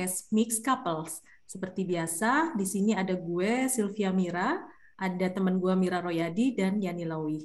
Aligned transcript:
podcast 0.00 0.32
Mix 0.32 0.64
Couples. 0.64 1.20
Seperti 1.44 1.84
biasa, 1.84 2.56
di 2.56 2.64
sini 2.64 2.96
ada 2.96 3.12
gue 3.12 3.68
Sylvia 3.68 4.08
Mira, 4.16 4.56
ada 4.96 5.26
teman 5.28 5.60
gue 5.60 5.76
Mira 5.76 6.00
Royadi 6.00 6.56
dan 6.56 6.80
Yani 6.80 7.04
Lawi. 7.04 7.44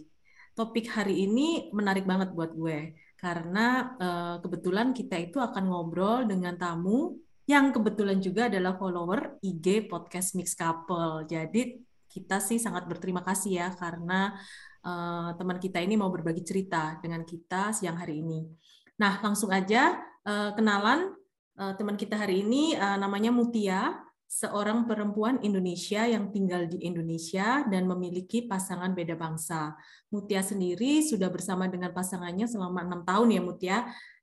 Topik 0.55 0.87
hari 0.87 1.27
ini 1.27 1.67
menarik 1.75 2.07
banget 2.07 2.31
buat 2.31 2.55
gue 2.55 2.95
karena 3.19 3.91
uh, 3.99 4.35
kebetulan 4.39 4.95
kita 4.95 5.19
itu 5.19 5.35
akan 5.43 5.67
ngobrol 5.67 6.23
dengan 6.23 6.55
tamu 6.55 7.19
yang 7.43 7.75
kebetulan 7.75 8.23
juga 8.23 8.47
adalah 8.47 8.79
follower 8.79 9.43
IG 9.43 9.91
podcast 9.91 10.39
Mix 10.39 10.55
Couple. 10.55 11.27
Jadi 11.27 11.75
kita 12.07 12.39
sih 12.39 12.55
sangat 12.55 12.87
berterima 12.87 13.19
kasih 13.19 13.51
ya 13.51 13.67
karena 13.75 14.31
uh, 14.79 15.35
teman 15.35 15.59
kita 15.59 15.83
ini 15.83 15.99
mau 15.99 16.07
berbagi 16.07 16.47
cerita 16.47 17.03
dengan 17.03 17.27
kita 17.27 17.75
siang 17.75 17.99
hari 17.99 18.23
ini. 18.23 18.47
Nah, 18.95 19.19
langsung 19.19 19.51
aja 19.51 19.99
uh, 20.23 20.55
kenalan 20.55 21.24
teman 21.55 21.95
kita 21.95 22.19
hari 22.19 22.43
ini 22.43 22.75
uh, 22.75 22.99
namanya 22.99 23.31
Mutia, 23.31 24.03
seorang 24.27 24.83
perempuan 24.83 25.39
Indonesia 25.39 26.03
yang 26.03 26.27
tinggal 26.35 26.67
di 26.67 26.83
Indonesia 26.83 27.63
dan 27.71 27.87
memiliki 27.87 28.43
pasangan 28.43 28.91
beda 28.91 29.15
bangsa. 29.15 29.71
Mutia 30.11 30.43
sendiri 30.43 30.99
sudah 30.99 31.31
bersama 31.31 31.71
dengan 31.71 31.95
pasangannya 31.95 32.43
selama 32.43 32.83
enam 32.83 33.01
tahun 33.07 33.27
ya 33.31 33.41
Mutia. 33.41 33.77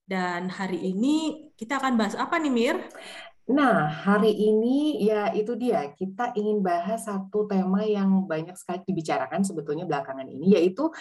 Dan 0.04 0.52
hari 0.52 0.92
ini 0.92 1.48
kita 1.56 1.80
akan 1.80 1.96
bahas 1.96 2.12
apa 2.20 2.36
nih 2.36 2.52
Mir? 2.52 2.76
Nah, 3.48 3.88
hari 3.88 4.36
ini 4.36 5.00
ya 5.00 5.32
itu 5.32 5.56
dia, 5.56 5.88
kita 5.96 6.36
ingin 6.36 6.60
bahas 6.60 7.08
satu 7.08 7.48
tema 7.48 7.80
yang 7.80 8.28
banyak 8.28 8.54
sekali 8.60 8.84
dibicarakan 8.84 9.40
sebetulnya 9.40 9.88
belakangan 9.88 10.28
ini, 10.28 10.52
yaitu 10.60 10.92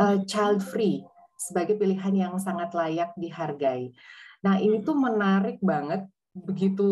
uh, 0.00 0.16
child 0.24 0.64
free 0.64 1.04
sebagai 1.36 1.76
pilihan 1.76 2.14
yang 2.14 2.34
sangat 2.40 2.72
layak 2.72 3.12
dihargai. 3.20 3.92
Nah, 4.44 4.60
ini 4.60 4.84
tuh 4.84 4.92
menarik 4.92 5.56
banget 5.64 6.04
begitu 6.34 6.84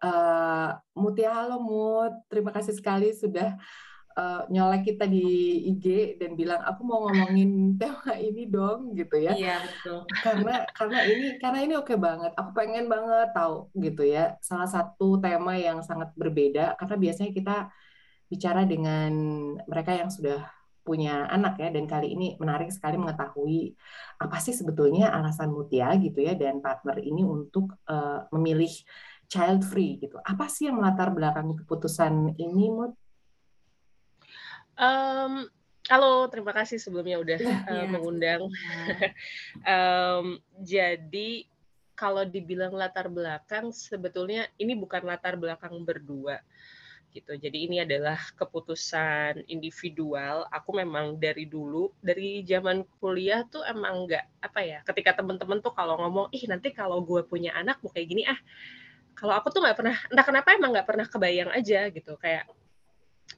uh, 0.00 0.70
Mutia 0.96 1.34
halo 1.34 1.60
Mut, 1.60 2.14
terima 2.30 2.54
kasih 2.54 2.72
sekali 2.78 3.10
sudah 3.12 3.58
uh, 4.14 4.46
nyolek 4.48 4.94
kita 4.94 5.04
di 5.10 5.26
IG 5.74 6.16
dan 6.16 6.38
bilang 6.38 6.62
aku 6.62 6.80
mau 6.86 7.04
ngomongin 7.04 7.50
tema 7.80 8.14
ini 8.16 8.48
dong 8.48 8.96
gitu 8.96 9.20
ya. 9.20 9.34
Iya 9.36 9.56
betul. 9.60 9.98
Karena 10.22 10.64
karena 10.72 10.98
ini 11.04 11.26
karena 11.42 11.58
ini 11.60 11.74
oke 11.76 11.92
okay 11.92 11.98
banget. 11.98 12.32
Aku 12.38 12.50
pengen 12.56 12.86
banget 12.88 13.28
tahu 13.34 13.68
gitu 13.76 14.02
ya. 14.06 14.38
Salah 14.40 14.70
satu 14.70 15.18
tema 15.20 15.58
yang 15.58 15.82
sangat 15.84 16.14
berbeda 16.16 16.78
karena 16.80 16.96
biasanya 16.96 17.32
kita 17.34 17.56
bicara 18.30 18.64
dengan 18.64 19.12
mereka 19.68 19.92
yang 19.92 20.08
sudah 20.08 20.46
punya 20.84 21.24
anak 21.32 21.56
ya 21.56 21.72
dan 21.72 21.88
kali 21.88 22.12
ini 22.12 22.36
menarik 22.36 22.68
sekali 22.68 23.00
mengetahui 23.00 23.72
apa 24.20 24.36
sih 24.36 24.52
sebetulnya 24.52 25.08
alasan 25.10 25.48
Mutia 25.48 25.88
gitu 25.96 26.20
ya 26.20 26.36
dan 26.36 26.60
partner 26.60 27.00
ini 27.00 27.24
untuk 27.24 27.72
uh, 27.88 28.28
memilih 28.36 28.70
child 29.26 29.64
free 29.64 29.96
gitu. 29.98 30.20
Apa 30.20 30.46
sih 30.52 30.68
yang 30.68 30.78
melatar 30.78 31.08
belakangi 31.08 31.64
keputusan 31.64 32.36
ini 32.36 32.68
Mut? 32.68 32.92
Um, 34.76 35.48
halo, 35.88 36.28
terima 36.28 36.52
kasih 36.52 36.76
sebelumnya 36.76 37.16
udah 37.16 37.40
uh, 37.64 37.86
mengundang. 37.88 38.44
um, 39.64 40.36
jadi 40.60 41.48
kalau 41.96 42.26
dibilang 42.28 42.74
latar 42.74 43.08
belakang, 43.08 43.70
sebetulnya 43.72 44.50
ini 44.60 44.76
bukan 44.76 45.06
latar 45.06 45.40
belakang 45.40 45.80
berdua 45.86 46.42
gitu. 47.14 47.38
Jadi 47.38 47.70
ini 47.70 47.76
adalah 47.80 48.18
keputusan 48.34 49.46
individual. 49.46 50.50
Aku 50.50 50.74
memang 50.74 51.14
dari 51.16 51.46
dulu, 51.46 51.94
dari 52.02 52.42
zaman 52.42 52.82
kuliah 52.98 53.46
tuh 53.46 53.62
emang 53.62 54.10
nggak 54.10 54.42
apa 54.42 54.60
ya. 54.66 54.78
Ketika 54.82 55.22
temen-temen 55.22 55.62
tuh 55.62 55.70
kalau 55.70 55.94
ngomong, 56.02 56.34
ih 56.34 56.44
nanti 56.50 56.74
kalau 56.74 57.00
gue 57.06 57.22
punya 57.22 57.54
anak 57.54 57.78
mau 57.80 57.94
kayak 57.94 58.08
gini 58.10 58.26
ah. 58.26 58.38
Kalau 59.14 59.38
aku 59.38 59.54
tuh 59.54 59.62
nggak 59.62 59.78
pernah, 59.78 59.96
entah 60.10 60.26
kenapa 60.26 60.48
emang 60.58 60.74
nggak 60.74 60.88
pernah 60.90 61.06
kebayang 61.06 61.50
aja 61.54 61.86
gitu. 61.94 62.18
Kayak 62.18 62.50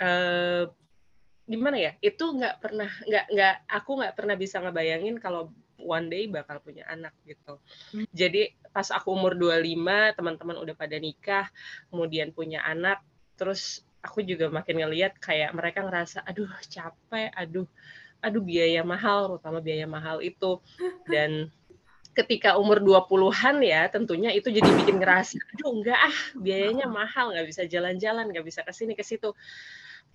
uh, 0.01 0.73
gimana 1.47 1.79
ya 1.79 1.93
itu 2.03 2.25
nggak 2.27 2.59
pernah 2.59 2.91
nggak 3.07 3.27
nggak 3.31 3.55
aku 3.71 3.91
nggak 4.03 4.15
pernah 4.19 4.35
bisa 4.35 4.59
ngebayangin 4.59 5.15
kalau 5.23 5.55
one 5.79 6.11
day 6.11 6.27
bakal 6.27 6.59
punya 6.59 6.83
anak 6.89 7.15
gitu. 7.23 7.61
Hmm. 7.95 8.09
Jadi 8.11 8.51
pas 8.73 8.89
aku 8.93 9.15
umur 9.15 9.37
25, 9.39 10.17
teman-teman 10.19 10.57
udah 10.61 10.75
pada 10.77 10.97
nikah, 11.01 11.47
kemudian 11.89 12.33
punya 12.35 12.61
anak, 12.65 13.01
terus 13.37 13.85
aku 14.01 14.25
juga 14.25 14.49
makin 14.49 14.83
ngeliat 14.83 15.21
kayak 15.21 15.53
mereka 15.53 15.85
ngerasa 15.85 16.25
aduh 16.25 16.51
capek, 16.67 17.31
aduh 17.37 17.69
aduh 18.25 18.43
biaya 18.43 18.83
mahal, 18.83 19.37
terutama 19.37 19.59
biaya 19.61 19.87
mahal 19.87 20.25
itu. 20.25 20.59
Dan 21.13 21.53
ketika 22.17 22.57
umur 22.57 22.81
20-an 22.81 23.61
ya 23.61 23.93
tentunya 23.93 24.33
itu 24.33 24.49
jadi 24.49 24.65
bikin 24.65 24.97
ngerasa 24.97 25.37
aduh 25.53 25.69
enggak 25.69 26.01
ah 26.01 26.19
biayanya 26.41 26.89
mahal 26.89 27.29
nggak 27.29 27.45
bisa 27.45 27.69
jalan-jalan 27.69 28.33
nggak 28.33 28.41
bisa 28.41 28.65
ke 28.65 28.73
sini 28.73 28.97
ke 28.97 29.05
situ 29.05 29.37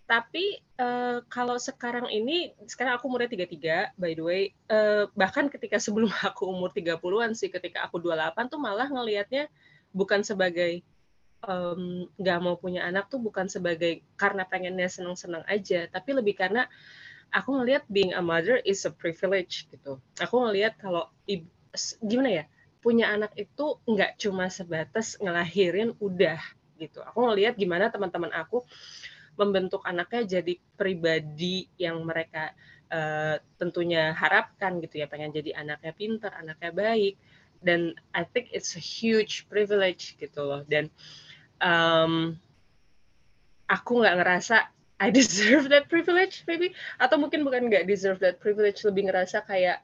tapi 0.10 0.60
uh, 0.82 1.22
kalau 1.30 1.62
sekarang 1.62 2.10
ini 2.10 2.58
sekarang 2.66 2.98
aku 2.98 3.06
umurnya 3.06 3.30
33 3.32 4.02
by 4.02 4.12
the 4.18 4.24
way 4.26 4.42
uh, 4.74 5.06
bahkan 5.14 5.46
ketika 5.46 5.78
sebelum 5.78 6.10
aku 6.28 6.50
umur 6.50 6.74
30-an 6.74 7.38
sih 7.38 7.54
ketika 7.54 7.86
aku 7.86 8.02
28 8.02 8.50
tuh 8.50 8.58
malah 8.58 8.90
ngelihatnya 8.90 9.46
bukan 9.94 10.26
sebagai 10.26 10.82
nggak 11.42 12.38
um, 12.38 12.44
mau 12.46 12.54
punya 12.54 12.86
anak 12.86 13.10
tuh 13.10 13.18
bukan 13.18 13.50
sebagai 13.50 14.06
karena 14.14 14.46
pengennya 14.46 14.86
senang-senang 14.86 15.42
aja 15.50 15.90
tapi 15.90 16.14
lebih 16.14 16.38
karena 16.38 16.70
aku 17.34 17.58
ngelihat 17.58 17.88
being 17.90 18.14
a 18.14 18.22
mother 18.22 18.60
is 18.68 18.84
a 18.84 18.92
privilege 18.92 19.66
gitu. 19.72 19.98
Aku 20.20 20.36
ngelihat 20.46 20.78
kalau 20.78 21.08
ibu 21.26 21.48
gimana 22.04 22.44
ya 22.44 22.46
punya 22.84 23.16
anak 23.16 23.32
itu 23.40 23.80
nggak 23.88 24.20
cuma 24.20 24.52
sebatas 24.52 25.16
ngelahirin 25.24 25.96
udah 26.04 26.38
gitu. 26.76 27.00
Aku 27.08 27.32
ngelihat 27.32 27.56
gimana 27.56 27.88
teman-teman 27.88 28.34
aku 28.36 28.68
membentuk 29.40 29.80
anaknya 29.88 30.42
jadi 30.42 30.54
pribadi 30.76 31.72
yang 31.80 32.04
mereka 32.04 32.52
uh, 32.92 33.40
tentunya 33.56 34.12
harapkan 34.12 34.84
gitu 34.84 35.00
ya. 35.00 35.08
Pengen 35.08 35.32
jadi 35.32 35.56
anaknya 35.56 35.96
pintar 35.96 36.36
anaknya 36.36 36.76
baik 36.76 37.16
dan 37.64 37.96
I 38.12 38.28
think 38.28 38.52
it's 38.52 38.76
a 38.76 38.84
huge 38.84 39.48
privilege 39.48 40.20
gitu 40.20 40.44
loh. 40.44 40.62
Dan 40.68 40.92
um, 41.62 42.36
aku 43.70 43.92
nggak 44.04 44.18
ngerasa 44.20 44.68
I 45.02 45.10
deserve 45.10 45.66
that 45.74 45.90
privilege 45.90 46.46
maybe. 46.46 46.78
Atau 47.02 47.18
mungkin 47.18 47.42
bukan 47.42 47.70
nggak 47.72 47.90
deserve 47.90 48.22
that 48.22 48.38
privilege 48.38 48.86
lebih 48.86 49.10
ngerasa 49.10 49.42
kayak 49.46 49.82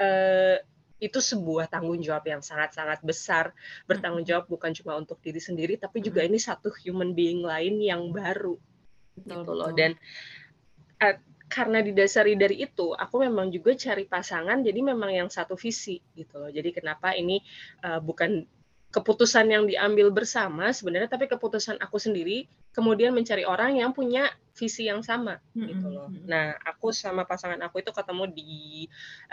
uh, 0.00 0.56
itu 1.02 1.20
sebuah 1.20 1.68
tanggung 1.68 2.00
jawab 2.00 2.24
yang 2.24 2.40
sangat-sangat 2.40 3.04
besar. 3.04 3.52
Bertanggung 3.84 4.24
jawab 4.24 4.48
bukan 4.48 4.72
cuma 4.72 4.96
untuk 4.96 5.20
diri 5.20 5.42
sendiri 5.42 5.76
tapi 5.76 6.00
juga 6.00 6.24
ini 6.24 6.40
satu 6.40 6.72
human 6.80 7.12
being 7.12 7.44
lain 7.44 7.76
yang 7.82 8.08
baru. 8.08 8.56
Betul, 9.14 9.46
gitu 9.46 9.52
loh. 9.54 9.70
dan 9.70 9.94
uh, 10.98 11.16
karena 11.46 11.84
didasari 11.84 12.34
dari 12.34 12.66
itu 12.66 12.96
aku 12.98 13.22
memang 13.22 13.46
juga 13.52 13.78
cari 13.78 14.10
pasangan 14.10 14.58
jadi 14.58 14.80
memang 14.80 15.12
yang 15.12 15.28
satu 15.28 15.54
visi 15.60 16.00
gitu 16.16 16.40
loh. 16.40 16.50
Jadi 16.50 16.72
kenapa 16.72 17.12
ini 17.12 17.38
uh, 17.84 18.00
bukan 18.00 18.42
keputusan 18.94 19.50
yang 19.50 19.66
diambil 19.66 20.14
bersama 20.14 20.70
sebenarnya 20.70 21.10
tapi 21.10 21.26
keputusan 21.26 21.82
aku 21.82 21.98
sendiri 21.98 22.46
kemudian 22.70 23.10
mencari 23.10 23.42
orang 23.42 23.74
yang 23.82 23.90
punya 23.90 24.30
visi 24.54 24.86
yang 24.86 25.02
sama 25.02 25.42
mm-hmm. 25.50 25.66
gitu 25.66 25.86
loh. 25.90 26.06
Nah, 26.30 26.54
aku 26.62 26.94
sama 26.94 27.26
pasangan 27.26 27.58
aku 27.66 27.82
itu 27.82 27.90
ketemu 27.90 28.24
di 28.30 28.54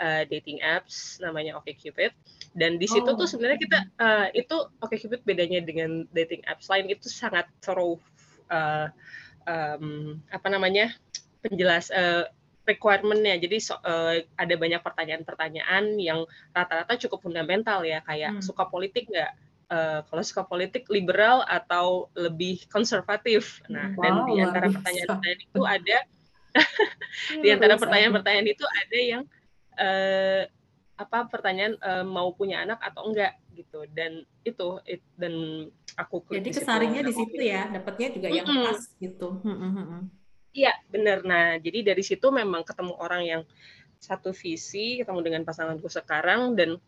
uh, 0.02 0.26
dating 0.26 0.58
apps 0.66 1.22
namanya 1.22 1.62
OkCupid 1.62 2.10
dan 2.58 2.74
di 2.74 2.90
situ 2.90 3.06
oh. 3.06 3.14
tuh 3.14 3.30
sebenarnya 3.30 3.58
kita 3.62 3.78
uh, 4.02 4.26
itu 4.34 4.66
OkCupid 4.82 5.22
bedanya 5.22 5.62
dengan 5.62 6.10
dating 6.10 6.42
apps 6.50 6.66
lain 6.66 6.90
itu 6.90 7.06
sangat 7.06 7.46
thorough 7.62 8.02
uh, 8.50 8.90
um, 9.46 10.18
apa 10.34 10.48
namanya 10.50 10.90
penjelas 11.38 11.86
uh, 11.94 12.26
requirementnya 12.66 13.38
jadi 13.38 13.58
so, 13.62 13.78
uh, 13.82 14.22
ada 14.38 14.54
banyak 14.54 14.82
pertanyaan-pertanyaan 14.82 15.98
yang 15.98 16.26
rata-rata 16.50 16.98
cukup 17.06 17.30
fundamental 17.30 17.82
ya 17.86 18.02
kayak 18.06 18.38
hmm. 18.38 18.42
suka 18.42 18.66
politik 18.66 19.06
nggak 19.10 19.34
uh, 19.72 20.04
kalau 20.04 20.20
suka 20.20 20.44
politik 20.44 20.84
liberal 20.92 21.40
atau 21.48 22.12
lebih 22.12 22.68
konservatif. 22.68 23.64
Nah 23.72 23.96
wow, 23.96 24.02
dan 24.04 24.12
di 24.28 24.34
antara 24.44 24.66
pertanyaan-pertanyaan 24.68 25.40
itu 25.40 25.60
ada 25.64 25.98
di 27.42 27.48
antara 27.48 27.74
pertanyaan-pertanyaan 27.80 28.48
itu 28.52 28.64
ada 28.68 28.98
yang 29.00 29.22
uh, 29.80 30.44
apa 31.00 31.18
pertanyaan 31.32 31.80
uh, 31.80 32.04
mau 32.04 32.28
punya 32.36 32.60
anak 32.60 32.76
atau 32.84 33.08
enggak 33.08 33.40
gitu. 33.56 33.88
Dan 33.88 34.28
itu 34.44 34.76
it, 34.84 35.00
dan 35.16 35.66
aku 35.96 36.24
jadi 36.28 36.50
kesaringnya 36.52 37.02
di 37.04 37.14
situ 37.14 37.40
ya 37.40 37.68
dapatnya 37.68 38.08
juga 38.16 38.28
mm 38.28 38.32
-hmm. 38.32 38.38
yang 38.38 38.64
pas 38.64 38.80
gitu 39.00 39.28
iya 40.52 40.72
benar 40.88 41.24
nah 41.24 41.56
jadi 41.60 41.92
dari 41.92 42.02
situ 42.04 42.26
memang 42.32 42.64
ketemu 42.64 42.94
orang 42.96 43.22
yang 43.24 43.42
satu 44.02 44.34
visi 44.34 45.00
ketemu 45.00 45.20
dengan 45.22 45.42
pasanganku 45.46 45.86
sekarang 45.86 46.56
dan 46.56 46.80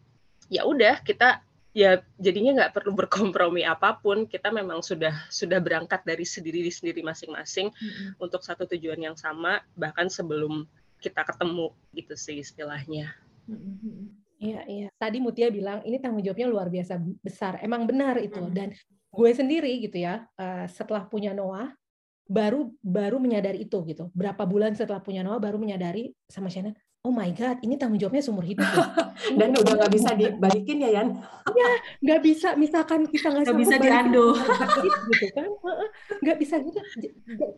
ya 0.49 0.67
udah 0.67 1.01
kita 1.05 1.41
ya 1.75 2.01
jadinya 2.23 2.63
nggak 2.63 2.73
perlu 2.73 2.95
berkompromi 2.95 3.67
apa 3.67 3.99
pun 3.99 4.31
kita 4.31 4.55
memang 4.55 4.81
sudah 4.81 5.27
sudah 5.27 5.59
berangkat 5.59 6.07
dari 6.07 6.23
sendiri 6.23 6.71
sendiri 6.71 7.03
masing-masing 7.03 7.75
mm 7.75 7.75
-hmm. 7.75 8.09
untuk 8.23 8.47
satu 8.47 8.65
tujuan 8.71 9.03
yang 9.03 9.19
sama 9.19 9.59
bahkan 9.75 10.07
sebelum 10.07 10.65
kita 11.03 11.27
ketemu 11.27 11.75
gitu 11.93 12.15
sih 12.15 12.41
istilahnya. 12.41 13.13
Mm 13.51 13.59
-hmm. 13.59 14.01
Iya, 14.45 14.61
iya. 14.69 14.89
Tadi 15.01 15.25
Mutia 15.25 15.49
bilang 15.49 15.81
ini 15.89 15.97
tanggung 16.03 16.21
jawabnya 16.21 16.51
luar 16.51 16.69
biasa 16.69 17.01
besar. 17.25 17.65
Emang 17.65 17.89
benar 17.89 18.21
itu. 18.21 18.43
Hmm. 18.43 18.53
Dan 18.53 18.69
gue 19.15 19.31
sendiri 19.31 19.73
gitu 19.81 20.03
ya 20.03 20.27
uh, 20.37 20.67
setelah 20.67 21.07
punya 21.07 21.31
Noah 21.31 21.71
baru 22.27 22.73
baru 22.83 23.21
menyadari 23.23 23.69
itu 23.69 23.79
gitu 23.87 24.11
berapa 24.17 24.43
bulan 24.43 24.75
setelah 24.75 24.99
punya 24.99 25.23
Noah 25.23 25.39
baru 25.39 25.61
menyadari 25.61 26.11
sama 26.27 26.51
Shannon 26.51 26.75
oh 27.05 27.13
my 27.13 27.29
god 27.37 27.61
ini 27.61 27.77
tanggung 27.77 28.01
jawabnya 28.01 28.25
seumur 28.25 28.49
hidup 28.49 28.65
dan 29.39 29.53
udah 29.53 29.73
nggak 29.77 29.93
bisa 29.93 30.17
dibalikin 30.17 30.89
ya 30.89 30.91
Yan? 31.01 31.09
Ya 31.53 31.69
nggak 32.01 32.21
bisa 32.25 32.49
misalkan 32.57 33.05
kita 33.05 33.29
nggak 33.29 33.57
bisa 33.61 33.77
diando 33.77 34.33
gitu 35.13 35.27
kan. 35.37 35.49
Nggak 36.25 36.37
bisa 36.41 36.55
gitu 36.65 36.81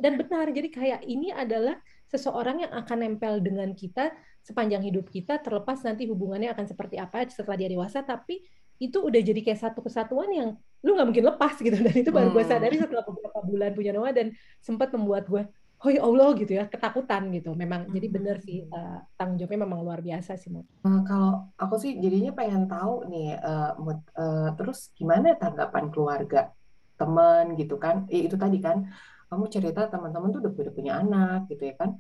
dan 0.03 0.19
benar 0.19 0.51
jadi 0.51 0.69
kayak 0.69 1.01
ini 1.07 1.31
adalah 1.31 1.79
seseorang 2.11 2.67
yang 2.67 2.73
akan 2.75 2.99
nempel 3.07 3.39
dengan 3.39 3.71
kita 3.71 4.11
sepanjang 4.43 4.83
hidup 4.83 5.07
kita 5.11 5.39
terlepas 5.39 5.79
nanti 5.87 6.11
hubungannya 6.11 6.51
akan 6.51 6.67
seperti 6.67 6.99
apa 6.99 7.27
setelah 7.31 7.59
dia 7.59 7.71
dewasa 7.71 8.03
tapi 8.03 8.43
itu 8.77 8.99
udah 9.01 9.21
jadi 9.23 9.41
kayak 9.41 9.61
satu 9.63 9.81
kesatuan 9.81 10.29
yang 10.35 10.49
lu 10.85 10.95
nggak 10.95 11.09
mungkin 11.09 11.27
lepas 11.33 11.57
gitu. 11.57 11.73
Dan 11.73 11.95
itu 11.97 12.11
baru 12.13 12.29
gue 12.31 12.45
hmm. 12.45 12.51
sadari 12.51 12.77
setelah 12.77 13.05
beberapa 13.09 13.41
bulan 13.41 13.71
punya 13.73 13.93
Noah 13.97 14.13
dan 14.13 14.37
sempat 14.61 14.93
membuat 14.93 15.25
gue 15.31 15.43
oh 15.85 15.91
ya 15.93 16.01
Allah 16.03 16.29
gitu 16.35 16.53
ya 16.57 16.65
ketakutan 16.67 17.29
gitu. 17.33 17.53
Memang 17.53 17.89
jadi 17.93 18.09
bener 18.09 18.37
sih 18.41 18.65
uh, 18.69 19.05
tanggung 19.15 19.37
jawabnya 19.39 19.61
memang 19.69 19.81
luar 19.85 20.01
biasa 20.01 20.35
sih 20.41 20.49
Mut. 20.51 20.67
Uh, 20.83 21.01
kalau 21.05 21.53
aku 21.61 21.77
sih 21.79 21.95
jadinya 22.01 22.33
pengen 22.35 22.65
tahu 22.67 23.07
nih 23.07 23.39
uh, 23.39 23.79
Mut, 23.79 24.01
uh, 24.17 24.51
terus 24.59 24.91
gimana 24.99 25.39
tanggapan 25.39 25.93
keluarga? 25.95 26.51
Teman 26.97 27.55
gitu 27.61 27.77
kan? 27.77 28.09
Eh, 28.09 28.25
itu 28.25 28.35
tadi 28.35 28.59
kan 28.59 28.89
kamu 29.29 29.45
cerita 29.53 29.87
teman-teman 29.87 30.33
tuh 30.33 30.41
udah, 30.43 30.53
udah 30.55 30.75
punya 30.75 30.93
anak 30.99 31.47
gitu 31.53 31.71
ya 31.71 31.75
kan? 31.79 31.95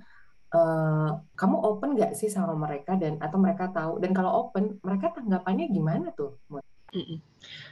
Uh, 0.50 1.20
kamu 1.38 1.56
open 1.58 1.98
nggak 1.98 2.12
sih 2.18 2.32
sama 2.32 2.54
mereka 2.56 2.98
dan 2.98 3.22
atau 3.22 3.38
mereka 3.38 3.70
tahu? 3.70 4.02
Dan 4.02 4.10
kalau 4.16 4.48
open 4.48 4.82
mereka 4.82 5.14
tanggapannya 5.14 5.70
gimana 5.70 6.10
tuh 6.10 6.42
Mut? 6.50 6.65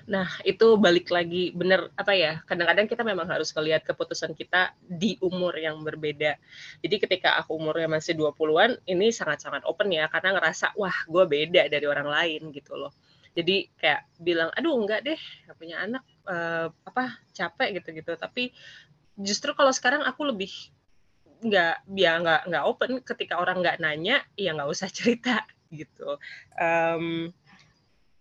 Nah, 0.05 0.29
itu 0.45 0.77
balik 0.77 1.09
lagi 1.09 1.51
bener 1.55 1.91
apa 1.97 2.13
ya? 2.15 2.43
Kadang-kadang 2.45 2.87
kita 2.87 3.03
memang 3.03 3.27
harus 3.31 3.51
melihat 3.57 3.83
keputusan 3.87 4.37
kita 4.37 4.75
di 4.83 5.17
umur 5.23 5.55
yang 5.57 5.81
berbeda. 5.81 6.37
Jadi 6.85 6.97
ketika 7.01 7.41
aku 7.41 7.57
umurnya 7.57 7.89
masih 7.89 8.15
20-an, 8.19 8.79
ini 8.87 9.11
sangat-sangat 9.11 9.65
open 9.65 9.91
ya 9.91 10.07
karena 10.13 10.39
ngerasa 10.39 10.77
wah, 10.77 10.95
gue 11.09 11.25
beda 11.25 11.67
dari 11.71 11.87
orang 11.89 12.07
lain 12.07 12.53
gitu 12.53 12.77
loh. 12.77 12.93
Jadi 13.35 13.67
kayak 13.75 14.07
bilang, 14.23 14.51
aduh 14.55 14.79
enggak 14.79 15.03
deh, 15.03 15.19
gak 15.51 15.57
punya 15.59 15.83
anak 15.83 16.05
uh, 16.31 16.71
apa 16.87 17.19
capek 17.35 17.83
gitu-gitu. 17.83 18.15
Tapi 18.15 18.55
justru 19.19 19.55
kalau 19.59 19.75
sekarang 19.75 20.07
aku 20.07 20.31
lebih 20.31 20.51
nggak 21.45 21.85
ya 21.93 22.17
nggak 22.25 22.43
nggak 22.49 22.65
open 22.65 22.93
ketika 23.05 23.37
orang 23.37 23.61
nggak 23.61 23.77
nanya 23.77 24.25
ya 24.33 24.57
nggak 24.57 24.71
usah 24.71 24.89
cerita 24.89 25.45
gitu 25.79 26.17
um, 26.57 27.29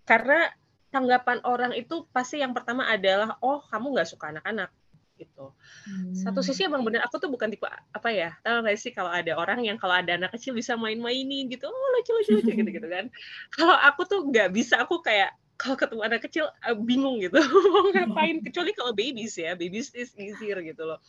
karena 0.03 0.51
tanggapan 0.93 1.41
orang 1.41 1.73
itu 1.73 2.05
pasti 2.13 2.37
yang 2.45 2.53
pertama 2.53 2.85
adalah 2.85 3.41
oh 3.41 3.65
kamu 3.65 3.97
nggak 3.97 4.09
suka 4.13 4.29
anak-anak 4.29 4.69
gitu. 5.17 5.53
Hmm. 5.85 6.13
Satu 6.13 6.41
sisi 6.41 6.65
emang 6.65 6.81
bener 6.85 7.01
aku 7.05 7.21
tuh 7.21 7.29
bukan 7.29 7.49
tipe 7.49 7.65
apa 7.69 8.09
ya, 8.09 8.33
tahu 8.41 8.65
nggak 8.65 8.77
sih 8.77 8.91
kalau 8.93 9.09
ada 9.09 9.33
orang 9.37 9.61
yang 9.65 9.77
kalau 9.77 9.97
ada 9.97 10.17
anak 10.17 10.33
kecil 10.33 10.57
bisa 10.57 10.73
main-mainin 10.73 11.49
gitu, 11.49 11.69
oh 11.69 11.89
lucu 11.97 12.11
lucu 12.13 12.31
lucu 12.37 12.51
gitu 12.53 12.69
gitu 12.69 12.87
kan. 12.89 13.09
Kalau 13.57 13.77
aku 13.77 14.01
tuh 14.09 14.25
nggak 14.25 14.49
bisa, 14.53 14.81
aku 14.81 15.01
kayak 15.05 15.37
kalau 15.53 15.77
ketemu 15.77 16.01
anak 16.01 16.21
kecil 16.25 16.49
uh, 16.49 16.75
bingung 16.75 17.21
gitu 17.21 17.37
mau 17.73 17.87
ngapain 17.93 18.41
kecuali 18.41 18.73
kalau 18.73 18.91
babies 18.91 19.37
ya, 19.37 19.53
babies 19.53 19.93
is 19.93 20.11
easier 20.17 20.59
gitu 20.65 20.83
loh. 20.83 20.99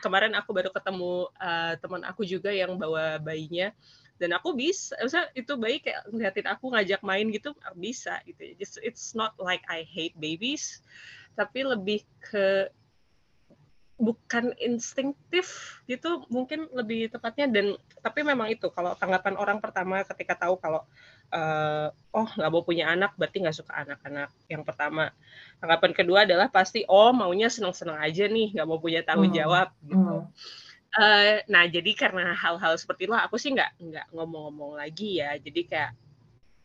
Kemarin 0.00 0.32
aku 0.38 0.54
baru 0.54 0.70
ketemu 0.70 1.28
uh, 1.36 1.74
teman 1.82 2.06
aku 2.06 2.22
juga 2.24 2.54
yang 2.54 2.78
bawa 2.78 3.18
bayinya 3.20 3.74
dan 4.20 4.36
aku 4.36 4.52
bisa 4.52 4.92
maksudnya 5.00 5.32
itu 5.32 5.52
baik 5.56 5.88
kayak 5.88 6.00
ngeliatin 6.12 6.48
aku 6.52 6.64
ngajak 6.76 7.00
main 7.00 7.26
gitu 7.32 7.56
bisa 7.72 8.20
gitu. 8.28 8.52
Just, 8.60 8.76
it's 8.84 9.16
not 9.16 9.32
like 9.40 9.64
I 9.66 9.88
hate 9.88 10.12
babies 10.20 10.84
tapi 11.32 11.64
lebih 11.64 12.04
ke 12.20 12.68
bukan 14.00 14.56
instinktif 14.56 15.76
gitu 15.84 16.24
mungkin 16.28 16.68
lebih 16.72 17.08
tepatnya. 17.08 17.48
Dan 17.48 17.66
tapi 18.04 18.20
memang 18.20 18.52
itu 18.52 18.68
kalau 18.68 18.92
tanggapan 18.96 19.40
orang 19.40 19.58
pertama 19.60 20.04
ketika 20.04 20.36
tahu 20.48 20.60
kalau 20.60 20.84
uh, 21.32 21.88
oh 22.12 22.28
nggak 22.28 22.50
mau 22.52 22.64
punya 22.64 22.92
anak 22.92 23.16
berarti 23.16 23.40
nggak 23.40 23.56
suka 23.56 23.72
anak-anak 23.72 24.28
yang 24.52 24.64
pertama. 24.68 25.12
Tanggapan 25.64 25.92
kedua 25.96 26.28
adalah 26.28 26.52
pasti 26.52 26.84
oh 26.88 27.12
maunya 27.16 27.48
seneng-seneng 27.48 27.96
aja 27.96 28.28
nih 28.28 28.52
nggak 28.56 28.68
mau 28.68 28.80
punya 28.80 29.00
tanggung 29.00 29.32
hmm. 29.32 29.40
jawab 29.40 29.68
gitu. 29.88 29.96
Hmm 29.96 30.28
Uh, 30.90 31.38
nah 31.46 31.70
jadi 31.70 31.94
karena 31.94 32.34
hal-hal 32.34 32.74
seperti 32.74 33.06
itu 33.06 33.14
aku 33.14 33.38
sih 33.38 33.54
nggak 33.54 33.78
nggak 33.78 34.06
ngomong-ngomong 34.10 34.74
lagi 34.74 35.22
ya. 35.22 35.38
Jadi 35.38 35.60
kayak 35.70 35.92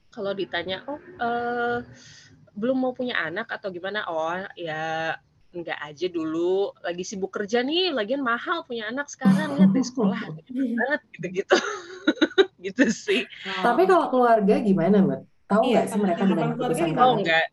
kalau 0.09 0.33
ditanya 0.33 0.81
oh 0.89 0.97
uh, 1.21 1.85
belum 2.55 2.77
mau 2.79 2.93
punya 2.95 3.19
anak 3.21 3.51
atau 3.53 3.69
gimana? 3.69 4.07
Oh 4.09 4.33
ya 4.57 5.13
nggak 5.53 5.79
aja 5.79 6.07
dulu. 6.09 6.73
Lagi 6.81 7.03
sibuk 7.05 7.29
kerja 7.29 7.61
nih 7.61 7.93
lagian 7.93 8.25
mahal 8.25 8.65
punya 8.65 8.89
anak 8.89 9.11
sekarang. 9.13 9.61
Lihat 9.61 9.71
di 9.73 9.83
sekolah 9.85 10.19
banget 10.81 11.01
gitu-gitu. 11.17 11.57
Gitu 12.65 12.89
sih. 12.89 13.21
Tapi 13.61 13.85
kalau 13.85 14.09
keluarga 14.09 14.57
gimana 14.57 14.97
mbak? 14.97 15.21
Tahu 15.45 15.69
iya, 15.69 15.73
nggak 15.77 15.85
iya, 15.85 15.93
sih 15.93 15.99
mereka 16.01 16.21
dengan 16.25 16.47
keputusan 16.57 16.97
oh 16.97 17.13
enggak 17.21 17.45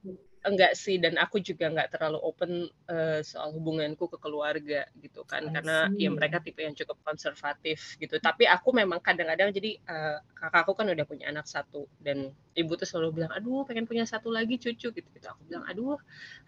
enggak 0.43 0.75
sih 0.75 0.99
dan 0.99 1.15
aku 1.19 1.39
juga 1.39 1.71
enggak 1.71 1.94
terlalu 1.94 2.19
open 2.23 2.53
uh, 2.91 3.21
soal 3.23 3.55
hubunganku 3.55 4.11
ke 4.11 4.19
keluarga 4.19 4.87
gitu 4.99 5.23
kan. 5.23 5.47
Karena 5.50 5.87
ya 5.94 6.11
mereka 6.11 6.43
tipe 6.43 6.62
yang 6.62 6.75
cukup 6.75 6.99
konservatif 7.06 7.97
gitu. 7.99 8.19
Tapi 8.19 8.47
aku 8.50 8.75
memang 8.75 8.99
kadang-kadang 8.99 9.55
jadi 9.55 9.79
uh, 9.87 10.19
kakakku 10.35 10.73
kan 10.75 10.91
udah 10.91 11.06
punya 11.06 11.31
anak 11.31 11.47
satu 11.47 11.87
dan 12.03 12.35
ibu 12.53 12.73
tuh 12.77 12.85
selalu 12.85 13.23
bilang 13.23 13.33
aduh 13.33 13.65
pengen 13.65 13.87
punya 13.87 14.05
satu 14.05 14.29
lagi 14.31 14.59
cucu 14.59 14.91
gitu 14.91 15.09
gitu. 15.09 15.27
Aku 15.31 15.43
bilang 15.47 15.65
aduh 15.67 15.99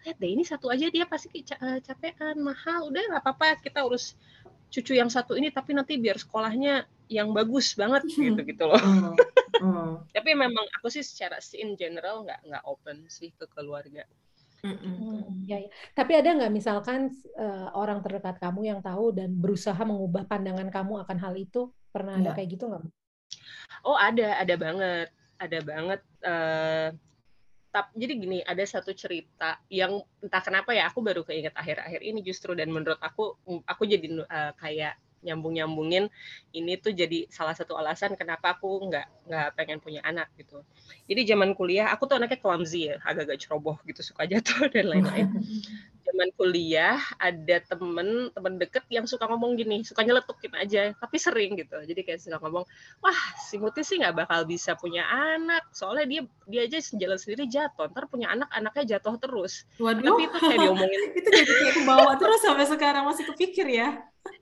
lihat 0.03 0.19
deh 0.19 0.31
ini 0.31 0.43
satu 0.43 0.67
aja 0.69 0.91
dia 0.91 1.07
pasti 1.07 1.41
uh, 1.41 1.79
capean 1.79 2.39
mahal. 2.43 2.91
Udah 2.91 3.01
nggak 3.15 3.23
apa-apa 3.23 3.63
kita 3.63 3.83
urus 3.83 4.19
cucu 4.69 4.97
yang 4.97 5.07
satu 5.07 5.37
ini 5.39 5.53
tapi 5.53 5.71
nanti 5.71 5.95
biar 5.95 6.19
sekolahnya 6.19 6.83
yang 7.07 7.31
bagus 7.31 7.73
banget 7.77 8.03
gitu 8.09 8.41
gitu 8.41 8.63
loh. 8.65 8.81
Mm, 8.81 9.13
mm. 9.65 9.91
Tapi 10.11 10.31
memang 10.33 10.65
aku 10.79 10.87
sih 10.89 11.05
secara 11.05 11.37
in 11.57 11.77
general 11.77 12.25
nggak 12.25 12.41
nggak 12.45 12.63
open 12.65 13.05
sih 13.07 13.31
ke 13.35 13.45
keluarga. 13.53 14.05
Hmm, 14.65 15.45
ya, 15.45 15.61
ya. 15.61 15.69
Tapi 15.93 16.17
ada 16.17 16.29
nggak 16.33 16.49
misalkan 16.49 17.13
uh, 17.37 17.69
orang 17.77 18.01
terdekat 18.01 18.41
kamu 18.41 18.73
yang 18.73 18.79
tahu 18.81 19.13
dan 19.13 19.29
berusaha 19.37 19.77
mengubah 19.77 20.25
pandangan 20.25 20.73
kamu 20.73 21.05
akan 21.05 21.17
hal 21.21 21.37
itu? 21.37 21.69
Pernah 21.93 22.17
ada 22.17 22.33
ya. 22.33 22.35
kayak 22.35 22.49
gitu 22.57 22.65
nggak? 22.73 22.83
Oh 23.85 23.93
ada, 23.93 24.41
ada 24.41 24.55
banget, 24.57 25.07
ada 25.37 25.59
banget. 25.61 26.01
Uh, 26.25 26.89
tap, 27.69 27.93
jadi 27.93 28.13
gini, 28.17 28.39
ada 28.41 28.65
satu 28.65 28.89
cerita 28.97 29.61
yang 29.69 30.01
entah 30.25 30.41
kenapa 30.41 30.73
ya 30.73 30.89
aku 30.89 31.05
baru 31.05 31.21
keinget 31.21 31.53
akhir-akhir 31.53 32.01
ini 32.01 32.25
justru 32.25 32.57
dan 32.57 32.73
menurut 32.73 32.97
aku, 32.97 33.37
aku 33.69 33.83
jadi 33.85 34.25
uh, 34.25 34.57
kayak 34.57 34.97
nyambung-nyambungin 35.25 36.07
ini 36.53 36.73
tuh 36.77 36.93
jadi 36.93 37.25
salah 37.33 37.57
satu 37.57 37.73
alasan 37.73 38.13
kenapa 38.13 38.55
aku 38.55 38.85
nggak 38.87 39.05
nggak 39.25 39.47
pengen 39.57 39.81
punya 39.81 40.05
anak 40.05 40.29
gitu. 40.37 40.61
Jadi 41.09 41.25
zaman 41.25 41.57
kuliah 41.57 41.89
aku 41.89 42.05
tuh 42.05 42.21
anaknya 42.21 42.37
clumsy 42.37 42.93
ya, 42.93 43.01
agak-agak 43.01 43.41
ceroboh 43.41 43.77
gitu, 43.89 44.05
suka 44.05 44.29
jatuh 44.29 44.69
dan 44.73 44.85
lain-lain. 44.93 45.27
Zaman 46.05 46.29
kuliah 46.37 47.01
ada 47.17 47.57
temen 47.65 48.29
temen 48.31 48.53
deket 48.61 48.85
yang 48.93 49.09
suka 49.09 49.25
ngomong 49.25 49.57
gini, 49.57 49.81
suka 49.81 50.05
nyeletukin 50.05 50.53
aja, 50.53 50.93
tapi 50.95 51.17
sering 51.17 51.57
gitu. 51.57 51.81
Jadi 51.81 52.01
kayak 52.05 52.21
suka 52.21 52.37
ngomong, 52.39 52.65
wah 53.01 53.19
si 53.41 53.57
Muti 53.57 53.81
sih 53.81 53.97
nggak 53.97 54.25
bakal 54.25 54.45
bisa 54.45 54.77
punya 54.77 55.03
anak, 55.09 55.65
soalnya 55.73 56.05
dia 56.05 56.21
dia 56.45 56.61
aja 56.69 56.77
jalan 56.93 57.17
sendiri 57.17 57.49
jatuh, 57.49 57.89
ntar 57.89 58.05
punya 58.05 58.29
anak 58.31 58.49
anaknya 58.53 58.97
jatuh 58.97 59.17
terus. 59.17 59.65
Waduh. 59.81 60.05
Tapi 60.05 60.21
itu 60.29 60.37
kayak 60.37 60.59
diomongin. 60.61 61.01
itu 61.19 61.29
jadi 61.29 61.53
kayak 61.53 61.75
bawa 61.83 62.11
terus 62.21 62.39
sampai 62.45 62.65
sekarang 62.69 63.03
masih 63.09 63.25
kepikir 63.27 63.67
ya 63.67 63.89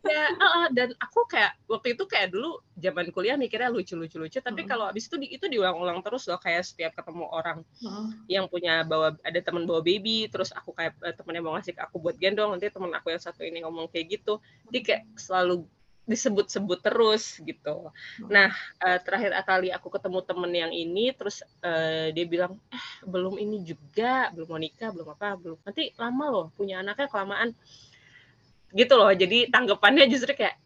ya 0.03 0.35
uh, 0.35 0.67
dan 0.75 0.91
aku 0.99 1.23
kayak 1.27 1.55
waktu 1.67 1.95
itu 1.95 2.03
kayak 2.07 2.31
dulu 2.35 2.59
zaman 2.75 3.07
kuliah 3.15 3.39
mikirnya 3.39 3.71
lucu-lucu 3.71 4.19
lucu 4.19 4.39
tapi 4.43 4.63
hmm. 4.63 4.69
kalau 4.69 4.85
abis 4.91 5.07
itu 5.07 5.15
di, 5.15 5.27
itu 5.31 5.45
diulang-ulang 5.47 6.03
terus 6.03 6.27
loh 6.27 6.39
kayak 6.39 6.67
setiap 6.67 6.91
ketemu 6.95 7.23
orang 7.31 7.63
hmm. 7.79 8.27
yang 8.27 8.45
punya 8.51 8.83
bawa 8.83 9.15
ada 9.23 9.39
teman 9.39 9.63
bawa 9.63 9.79
baby 9.79 10.27
terus 10.27 10.51
aku 10.51 10.75
kayak 10.75 10.95
uh, 11.03 11.15
temennya 11.15 11.43
mau 11.43 11.52
ngasih 11.55 11.73
ke 11.77 11.81
aku 11.81 12.01
buat 12.01 12.15
gendong 12.17 12.57
nanti 12.57 12.67
temen 12.69 12.91
aku 12.93 13.13
yang 13.13 13.21
satu 13.21 13.41
ini 13.45 13.63
ngomong 13.63 13.89
kayak 13.89 14.19
gitu 14.19 14.41
jadi 14.69 14.79
kayak 14.81 15.03
selalu 15.17 15.65
disebut-sebut 16.03 16.83
terus 16.83 17.39
gitu. 17.47 17.87
Nah 18.27 18.51
uh, 18.83 18.99
terakhir 18.99 19.31
Atali 19.39 19.71
aku 19.71 19.87
ketemu 19.87 20.19
temen 20.19 20.51
yang 20.51 20.71
ini, 20.75 21.15
terus 21.15 21.47
uh, 21.63 22.11
dia 22.11 22.27
bilang, 22.27 22.59
eh 22.75 22.87
belum 23.07 23.39
ini 23.39 23.63
juga, 23.63 24.27
belum 24.35 24.51
mau 24.51 24.59
nikah, 24.59 24.91
belum 24.91 25.15
apa, 25.15 25.39
belum 25.39 25.55
nanti 25.63 25.95
lama 25.95 26.25
loh 26.27 26.45
punya 26.59 26.83
anaknya 26.83 27.07
kelamaan 27.07 27.55
gitu 28.73 28.93
loh 28.97 29.13
jadi 29.13 29.53
tanggapannya 29.53 30.09
justru 30.09 30.33
kayak 30.33 30.57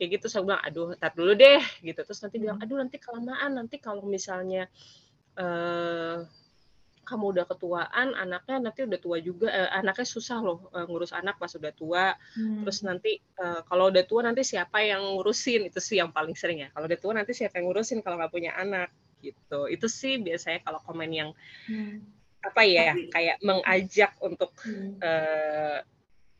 kayak 0.00 0.16
gitu 0.16 0.26
saya 0.32 0.48
bilang 0.48 0.62
aduh 0.64 0.96
tar 0.96 1.12
dulu 1.12 1.36
deh 1.36 1.60
gitu 1.84 2.00
terus 2.00 2.24
nanti 2.24 2.40
bilang 2.40 2.56
hmm. 2.56 2.64
aduh 2.64 2.76
nanti 2.80 2.96
kelamaan 2.96 3.50
nanti 3.52 3.76
kalau 3.76 4.00
misalnya 4.08 4.64
uh, 5.36 6.24
kamu 7.04 7.36
udah 7.36 7.44
ketuaan 7.48 8.14
anaknya 8.14 8.70
nanti 8.70 8.86
udah 8.86 9.00
tua 9.02 9.18
juga 9.18 9.48
uh, 9.50 9.70
anaknya 9.82 10.06
susah 10.06 10.38
loh 10.38 10.70
uh, 10.70 10.86
ngurus 10.86 11.10
anak 11.10 11.36
pas 11.40 11.50
udah 11.52 11.72
tua 11.74 12.14
hmm. 12.38 12.62
terus 12.64 12.80
nanti 12.86 13.18
uh, 13.40 13.62
kalau 13.66 13.90
udah 13.90 14.04
tua 14.06 14.24
nanti 14.24 14.46
siapa 14.46 14.80
yang 14.84 15.02
ngurusin 15.16 15.66
itu 15.66 15.80
sih 15.82 15.98
yang 15.98 16.14
paling 16.14 16.38
sering 16.38 16.64
ya 16.64 16.68
kalau 16.70 16.86
udah 16.86 17.00
tua 17.00 17.12
nanti 17.16 17.32
siapa 17.34 17.58
yang 17.58 17.70
ngurusin 17.70 18.00
kalau 18.04 18.20
nggak 18.20 18.32
punya 18.32 18.54
anak 18.54 18.92
gitu 19.20 19.68
itu 19.68 19.86
sih 19.88 20.16
biasanya 20.22 20.64
kalau 20.64 20.80
komen 20.86 21.10
yang 21.12 21.30
hmm 21.68 22.20
apa 22.40 22.62
ya 22.64 22.96
Tapi, 22.96 23.12
kayak 23.12 23.36
mengajak 23.44 24.12
untuk 24.24 24.50
hmm. 24.64 24.96
uh, 25.04 25.78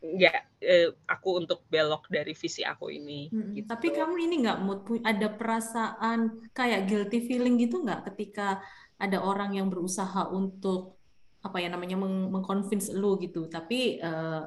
ya 0.00 0.32
uh, 0.64 0.88
aku 1.04 1.44
untuk 1.44 1.68
belok 1.68 2.08
dari 2.08 2.32
visi 2.32 2.64
aku 2.64 2.88
ini. 2.88 3.28
Hmm. 3.28 3.52
Gitu. 3.52 3.68
Tapi 3.68 3.92
kamu 3.92 4.16
ini 4.16 4.34
nggak 4.48 4.60
mood 4.64 4.80
ada 5.04 5.28
perasaan 5.28 6.48
kayak 6.56 6.88
guilty 6.88 7.20
feeling 7.28 7.60
gitu 7.60 7.84
nggak 7.84 8.08
ketika 8.12 8.64
ada 9.00 9.18
orang 9.24 9.56
yang 9.56 9.72
berusaha 9.72 10.28
untuk 10.28 11.00
apa 11.40 11.56
ya 11.56 11.72
namanya 11.72 11.96
meng 11.96 12.28
mengconvince 12.28 12.92
lu 12.92 13.16
gitu, 13.16 13.48
tapi 13.48 13.96
uh, 14.04 14.44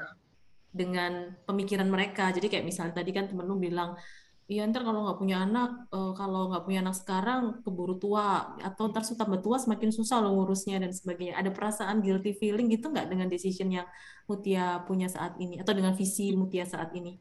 dengan 0.69 1.33
pemikiran 1.49 1.89
mereka. 1.89 2.29
Jadi 2.29 2.47
kayak 2.53 2.65
misalnya 2.65 2.93
tadi 3.01 3.11
kan 3.11 3.25
temen 3.25 3.49
lu 3.49 3.57
bilang 3.57 3.97
Iya 4.43 4.67
ntar 4.67 4.83
kalau 4.83 5.07
nggak 5.07 5.19
punya 5.23 5.39
anak, 5.47 5.87
uh, 5.95 6.11
kalau 6.19 6.51
nggak 6.51 6.67
punya 6.67 6.83
anak 6.83 6.99
sekarang 6.99 7.63
keburu 7.63 7.95
tua 7.95 8.59
atau 8.59 8.91
ntar 8.91 9.07
tambah 9.07 9.39
tua 9.39 9.55
semakin 9.55 9.87
susah 9.95 10.19
lo 10.19 10.35
ngurusnya 10.35 10.83
dan 10.83 10.91
sebagainya. 10.91 11.39
Ada 11.39 11.55
perasaan 11.55 12.03
guilty 12.03 12.35
feeling 12.35 12.67
gitu 12.67 12.91
nggak 12.91 13.07
dengan 13.07 13.31
decision 13.31 13.71
yang 13.71 13.87
Mutia 14.27 14.83
punya 14.83 15.07
saat 15.07 15.39
ini 15.39 15.63
atau 15.63 15.71
dengan 15.71 15.95
visi 15.95 16.35
Mutia 16.35 16.67
saat 16.67 16.91
ini? 16.91 17.15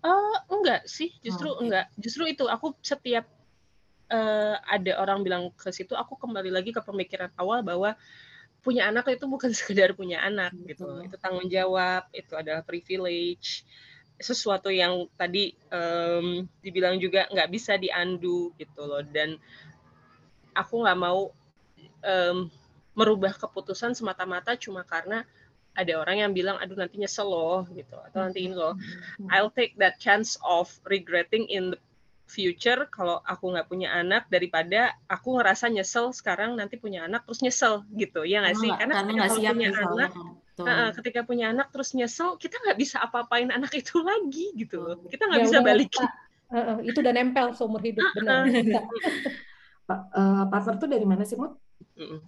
Uh, 0.00 0.36
enggak 0.48 0.88
sih, 0.88 1.12
justru 1.20 1.52
oh, 1.52 1.60
okay. 1.60 1.68
enggak. 1.68 1.86
Justru 2.00 2.24
itu 2.32 2.44
aku 2.48 2.72
setiap 2.80 3.28
uh, 4.14 4.54
ada 4.62 4.92
orang 5.02 5.26
bilang 5.26 5.50
ke 5.58 5.74
situ, 5.74 5.98
aku 5.98 6.14
kembali 6.14 6.54
lagi 6.54 6.70
ke 6.70 6.80
pemikiran 6.80 7.34
awal 7.34 7.66
bahwa 7.66 7.98
punya 8.62 8.88
anak 8.88 9.10
itu 9.12 9.26
bukan 9.26 9.50
sekedar 9.58 9.92
punya 9.98 10.22
anak 10.22 10.54
gitu, 10.64 11.02
itu 11.02 11.16
tanggung 11.18 11.50
jawab, 11.50 12.06
itu 12.14 12.32
adalah 12.38 12.62
privilege. 12.62 13.66
Sesuatu 14.14 14.70
yang 14.70 15.10
tadi 15.18 15.58
um, 15.74 16.46
dibilang 16.62 17.02
juga 17.02 17.26
nggak 17.34 17.50
bisa 17.50 17.74
diandu 17.74 18.54
gitu 18.54 18.86
loh. 18.86 19.02
Dan 19.02 19.34
aku 20.54 20.86
nggak 20.86 20.98
mau 21.02 21.34
um, 22.06 22.36
merubah 22.94 23.34
keputusan 23.34 23.98
semata-mata 23.98 24.54
cuma 24.54 24.86
karena 24.86 25.26
ada 25.74 25.98
orang 25.98 26.22
yang 26.22 26.30
bilang 26.30 26.54
aduh 26.62 26.78
nanti 26.78 27.02
nyesel 27.02 27.26
loh 27.26 27.66
gitu. 27.74 27.98
Atau 27.98 28.22
nanti 28.22 28.46
ini 28.46 28.54
loh 28.54 28.78
I'll 29.34 29.50
take 29.50 29.74
that 29.82 29.98
chance 29.98 30.38
of 30.46 30.70
regretting 30.86 31.50
in 31.50 31.74
the 31.74 31.78
future 32.34 32.90
kalau 32.90 33.22
aku 33.22 33.54
nggak 33.54 33.70
punya 33.70 33.94
anak 33.94 34.26
daripada 34.26 34.90
aku 35.06 35.38
ngerasa 35.38 35.70
nyesel 35.70 36.10
sekarang 36.10 36.58
nanti 36.58 36.74
punya 36.74 37.06
anak 37.06 37.22
terus 37.22 37.46
nyesel 37.46 37.86
gitu 37.94 38.26
ya 38.26 38.42
nggak 38.42 38.58
sih 38.58 38.70
karena, 38.74 39.06
karena 39.06 39.12
kalau 39.30 39.38
punya 39.54 39.70
anak 39.70 40.12
Uh, 40.54 40.94
ketika 41.02 41.26
punya 41.26 41.50
anak 41.50 41.74
terus 41.74 41.98
nyesel, 41.98 42.38
kita 42.38 42.54
nggak 42.62 42.78
bisa 42.78 43.02
apa-apain 43.02 43.50
anak 43.50 43.74
itu 43.82 43.98
lagi 43.98 44.54
gitu 44.54 44.86
loh. 44.86 45.02
Kita 45.10 45.26
nggak 45.26 45.42
ya, 45.42 45.46
bisa 45.50 45.58
balikin. 45.58 46.06
Uh, 46.06 46.54
uh, 46.54 46.76
itu 46.86 46.94
udah 47.02 47.10
nempel 47.10 47.50
seumur 47.58 47.82
hidup, 47.82 48.06
benar. 48.14 48.46
Pak, 49.90 50.00
uh, 50.14 50.46
partner 50.46 50.74
tuh 50.78 50.86
dari 50.86 51.02
mana 51.02 51.26
sih, 51.26 51.34
Mut? 51.34 51.58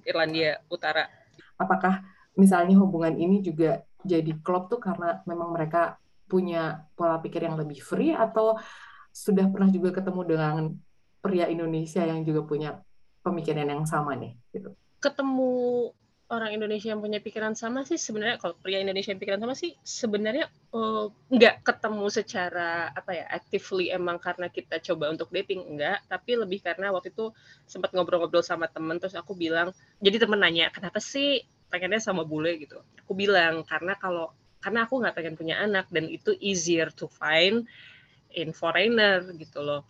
Irlandia 0.02 0.58
Utara. 0.66 1.06
Apakah 1.54 2.02
misalnya 2.34 2.74
hubungan 2.82 3.14
ini 3.14 3.46
juga 3.46 3.86
jadi 4.02 4.34
klop 4.42 4.74
tuh 4.74 4.82
karena 4.82 5.22
memang 5.22 5.54
mereka 5.54 5.94
punya 6.26 6.82
pola 6.98 7.22
pikir 7.22 7.46
yang 7.46 7.54
lebih 7.54 7.78
free 7.78 8.10
atau 8.10 8.58
sudah 9.16 9.48
pernah 9.48 9.72
juga 9.72 9.96
ketemu 9.96 10.20
dengan 10.28 10.56
pria 11.24 11.48
Indonesia 11.48 12.04
yang 12.04 12.20
juga 12.20 12.44
punya 12.44 12.70
pemikiran 13.24 13.64
yang 13.64 13.88
sama 13.88 14.12
nih 14.12 14.36
gitu. 14.52 14.76
Ketemu 15.00 15.52
orang 16.26 16.58
Indonesia 16.58 16.90
yang 16.90 17.00
punya 17.00 17.22
pikiran 17.22 17.54
sama 17.54 17.86
sih 17.86 17.96
sebenarnya 17.96 18.42
kalau 18.42 18.58
pria 18.58 18.82
Indonesia 18.82 19.14
yang 19.14 19.22
pikiran 19.22 19.40
sama 19.40 19.54
sih 19.54 19.78
sebenarnya 19.80 20.50
uh, 20.74 21.06
nggak 21.30 21.62
ketemu 21.62 22.06
secara 22.10 22.90
apa 22.90 23.14
ya 23.14 23.24
actively 23.30 23.94
emang 23.94 24.18
karena 24.18 24.50
kita 24.50 24.82
coba 24.82 25.14
untuk 25.14 25.30
dating 25.30 25.62
enggak 25.62 26.02
tapi 26.10 26.34
lebih 26.34 26.66
karena 26.66 26.90
waktu 26.90 27.14
itu 27.14 27.30
sempat 27.70 27.94
ngobrol-ngobrol 27.94 28.42
sama 28.42 28.66
temen 28.66 28.98
terus 28.98 29.14
aku 29.14 29.38
bilang 29.38 29.70
jadi 30.02 30.26
temen 30.26 30.42
nanya 30.42 30.74
kenapa 30.74 30.98
sih 30.98 31.46
pengennya 31.70 32.02
sama 32.02 32.22
bule? 32.22 32.58
Gitu. 32.58 32.78
Aku 33.04 33.12
bilang 33.14 33.62
karena 33.66 33.98
kalau 33.98 34.34
karena 34.62 34.86
aku 34.88 34.98
nggak 34.98 35.14
pengen 35.14 35.34
punya 35.38 35.62
anak 35.62 35.86
dan 35.94 36.10
itu 36.10 36.34
easier 36.42 36.90
to 36.90 37.06
find 37.06 37.68
in 38.36 38.52
foreigner 38.52 39.24
gitu 39.34 39.64
loh. 39.64 39.82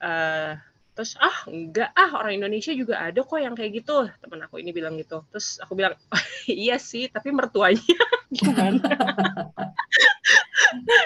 Uh, 0.00 0.56
terus 0.96 1.14
ah 1.20 1.44
enggak. 1.46 1.92
Ah 1.92 2.16
orang 2.18 2.40
Indonesia 2.40 2.72
juga 2.72 2.98
ada 2.98 3.20
kok 3.20 3.38
yang 3.38 3.52
kayak 3.52 3.84
gitu. 3.84 4.08
Teman 4.18 4.40
aku 4.48 4.58
ini 4.58 4.72
bilang 4.72 4.96
gitu. 4.96 5.22
Terus 5.30 5.60
aku 5.60 5.76
bilang 5.76 5.94
oh, 5.94 6.24
iya 6.48 6.80
sih 6.80 7.06
tapi 7.12 7.30
mertuanya. 7.30 7.84
Gimana? 8.32 8.80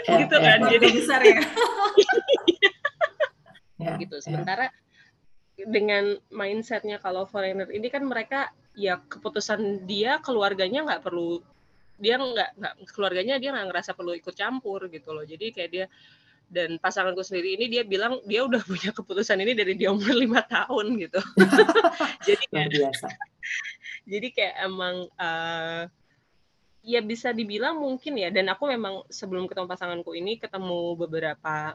Gitu 0.07 0.37
kan 0.39 0.63
ya, 0.63 0.71
jadi 0.79 0.87
besar 0.95 1.21
ya. 1.27 1.43
Ya 3.77 3.93
gitu. 4.01 4.17
ya. 4.17 4.25
sementara 4.25 4.73
ya. 5.53 5.69
dengan 5.69 6.17
mindsetnya 6.33 6.97
kalau 6.97 7.29
foreigner 7.29 7.69
ini 7.69 7.93
kan 7.93 8.09
mereka 8.09 8.49
ya 8.73 9.05
keputusan 9.05 9.85
dia 9.85 10.17
keluarganya 10.25 10.81
nggak 10.89 11.05
perlu 11.05 11.45
dia 12.01 12.17
nggak 12.17 12.57
nggak 12.57 12.75
keluarganya 12.93 13.37
dia 13.37 13.53
nggak 13.53 13.69
ngerasa 13.69 13.93
perlu 13.93 14.17
ikut 14.17 14.33
campur 14.33 14.89
gitu 14.89 15.13
loh. 15.13 15.29
Jadi 15.29 15.53
kayak 15.53 15.71
dia 15.73 15.87
dan 16.47 16.79
pasanganku 16.79 17.27
sendiri 17.27 17.59
ini 17.59 17.67
dia 17.67 17.83
bilang 17.83 18.23
dia 18.25 18.47
udah 18.47 18.63
punya 18.71 18.95
keputusan 18.95 19.39
ini 19.43 19.53
dari 19.53 19.75
dia 19.75 19.91
umur 19.91 20.15
lima 20.15 20.43
tahun 20.47 20.97
gitu. 20.99 21.21
Jadi 22.27 22.45
kayak, 22.51 22.71
biasa. 22.71 23.09
Jadi 24.11 24.29
kayak 24.31 24.55
emang 24.63 24.97
uh, 25.19 25.83
ya 26.87 27.01
bisa 27.03 27.35
dibilang 27.35 27.83
mungkin 27.83 28.15
ya. 28.19 28.31
Dan 28.31 28.47
aku 28.47 28.71
memang 28.71 29.03
sebelum 29.11 29.51
ketemu 29.51 29.67
pasanganku 29.67 30.15
ini 30.15 30.39
ketemu 30.39 30.95
beberapa 30.95 31.75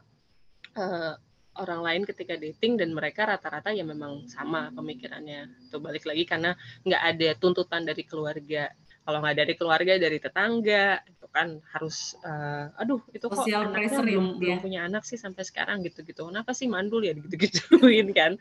uh, 0.80 1.14
orang 1.60 1.82
lain 1.84 2.04
ketika 2.08 2.40
dating 2.40 2.80
dan 2.80 2.96
mereka 2.96 3.28
rata-rata 3.28 3.76
ya 3.76 3.84
memang 3.84 4.24
sama 4.32 4.72
pemikirannya. 4.72 5.52
Tuh 5.68 5.84
balik 5.84 6.08
lagi 6.08 6.24
karena 6.24 6.56
nggak 6.88 7.04
ada 7.04 7.30
tuntutan 7.36 7.84
dari 7.84 8.08
keluarga 8.08 8.72
kalau 9.02 9.18
nggak 9.22 9.38
dari 9.38 9.54
keluarga 9.58 9.94
dari 9.98 10.18
tetangga 10.22 11.02
itu 11.10 11.28
kan 11.32 11.58
harus 11.74 12.14
uh, 12.22 12.70
aduh 12.78 13.02
itu 13.16 13.26
kok 13.26 13.42
Social 13.42 13.72
anaknya 13.72 14.00
belum 14.04 14.26
ya. 14.26 14.38
belum 14.38 14.58
punya 14.62 14.80
anak 14.86 15.04
sih 15.08 15.18
sampai 15.18 15.42
sekarang 15.42 15.82
gitu 15.82 16.06
gitu 16.06 16.30
kenapa 16.30 16.54
sih 16.54 16.70
mandul 16.70 17.02
ya 17.02 17.18
gitu 17.18 17.34
gituin 17.34 18.14
kan 18.18 18.38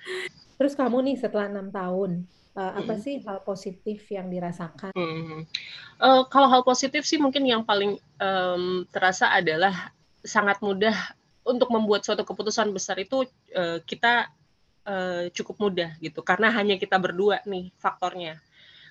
terus 0.60 0.76
kamu 0.76 1.00
nih 1.06 1.16
setelah 1.16 1.48
enam 1.48 1.72
tahun 1.72 2.28
uh, 2.58 2.72
apa 2.76 2.92
hmm. 2.96 3.02
sih 3.02 3.14
hal 3.24 3.40
positif 3.40 4.04
yang 4.12 4.28
dirasakan 4.28 4.92
hmm. 4.92 5.48
uh, 6.02 6.22
kalau 6.28 6.48
hal 6.52 6.62
positif 6.66 7.08
sih 7.08 7.16
mungkin 7.16 7.46
yang 7.48 7.64
paling 7.64 7.96
um, 8.20 8.84
terasa 8.92 9.32
adalah 9.32 9.94
sangat 10.20 10.60
mudah 10.60 10.94
untuk 11.46 11.72
membuat 11.72 12.04
suatu 12.04 12.22
keputusan 12.26 12.68
besar 12.76 13.00
itu 13.00 13.24
uh, 13.56 13.80
kita 13.88 14.28
uh, 14.84 15.24
cukup 15.32 15.56
mudah 15.56 15.96
gitu 16.04 16.20
karena 16.20 16.52
hanya 16.52 16.76
kita 16.76 17.00
berdua 17.00 17.40
nih 17.48 17.72
faktornya 17.80 18.36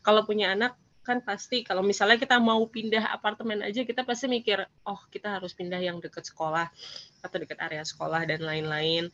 kalau 0.01 0.25
punya 0.25 0.55
anak 0.57 0.73
kan 1.09 1.25
pasti 1.25 1.65
kalau 1.65 1.81
misalnya 1.81 2.21
kita 2.21 2.37
mau 2.37 2.61
pindah 2.69 3.09
apartemen 3.09 3.65
aja 3.65 3.81
kita 3.81 4.05
pasti 4.05 4.29
mikir 4.29 4.61
oh 4.85 5.01
kita 5.09 5.41
harus 5.41 5.57
pindah 5.57 5.81
yang 5.81 5.97
dekat 5.97 6.29
sekolah 6.29 6.69
atau 7.25 7.37
dekat 7.41 7.57
area 7.57 7.81
sekolah 7.81 8.29
dan 8.29 8.45
lain-lain. 8.45 9.09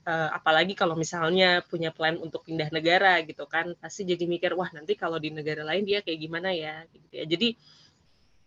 Uh, 0.00 0.32
apalagi 0.32 0.72
kalau 0.72 0.96
misalnya 0.96 1.60
punya 1.68 1.92
plan 1.92 2.16
untuk 2.16 2.40
pindah 2.48 2.72
negara 2.72 3.20
gitu 3.20 3.44
kan 3.44 3.76
pasti 3.76 4.08
jadi 4.08 4.24
mikir 4.24 4.56
wah 4.56 4.68
nanti 4.72 4.96
kalau 4.96 5.20
di 5.20 5.28
negara 5.28 5.60
lain 5.60 5.88
dia 5.88 6.04
kayak 6.04 6.20
gimana 6.20 6.52
ya? 6.52 6.84
Gitu 6.92 7.08
ya. 7.08 7.24
Jadi 7.24 7.48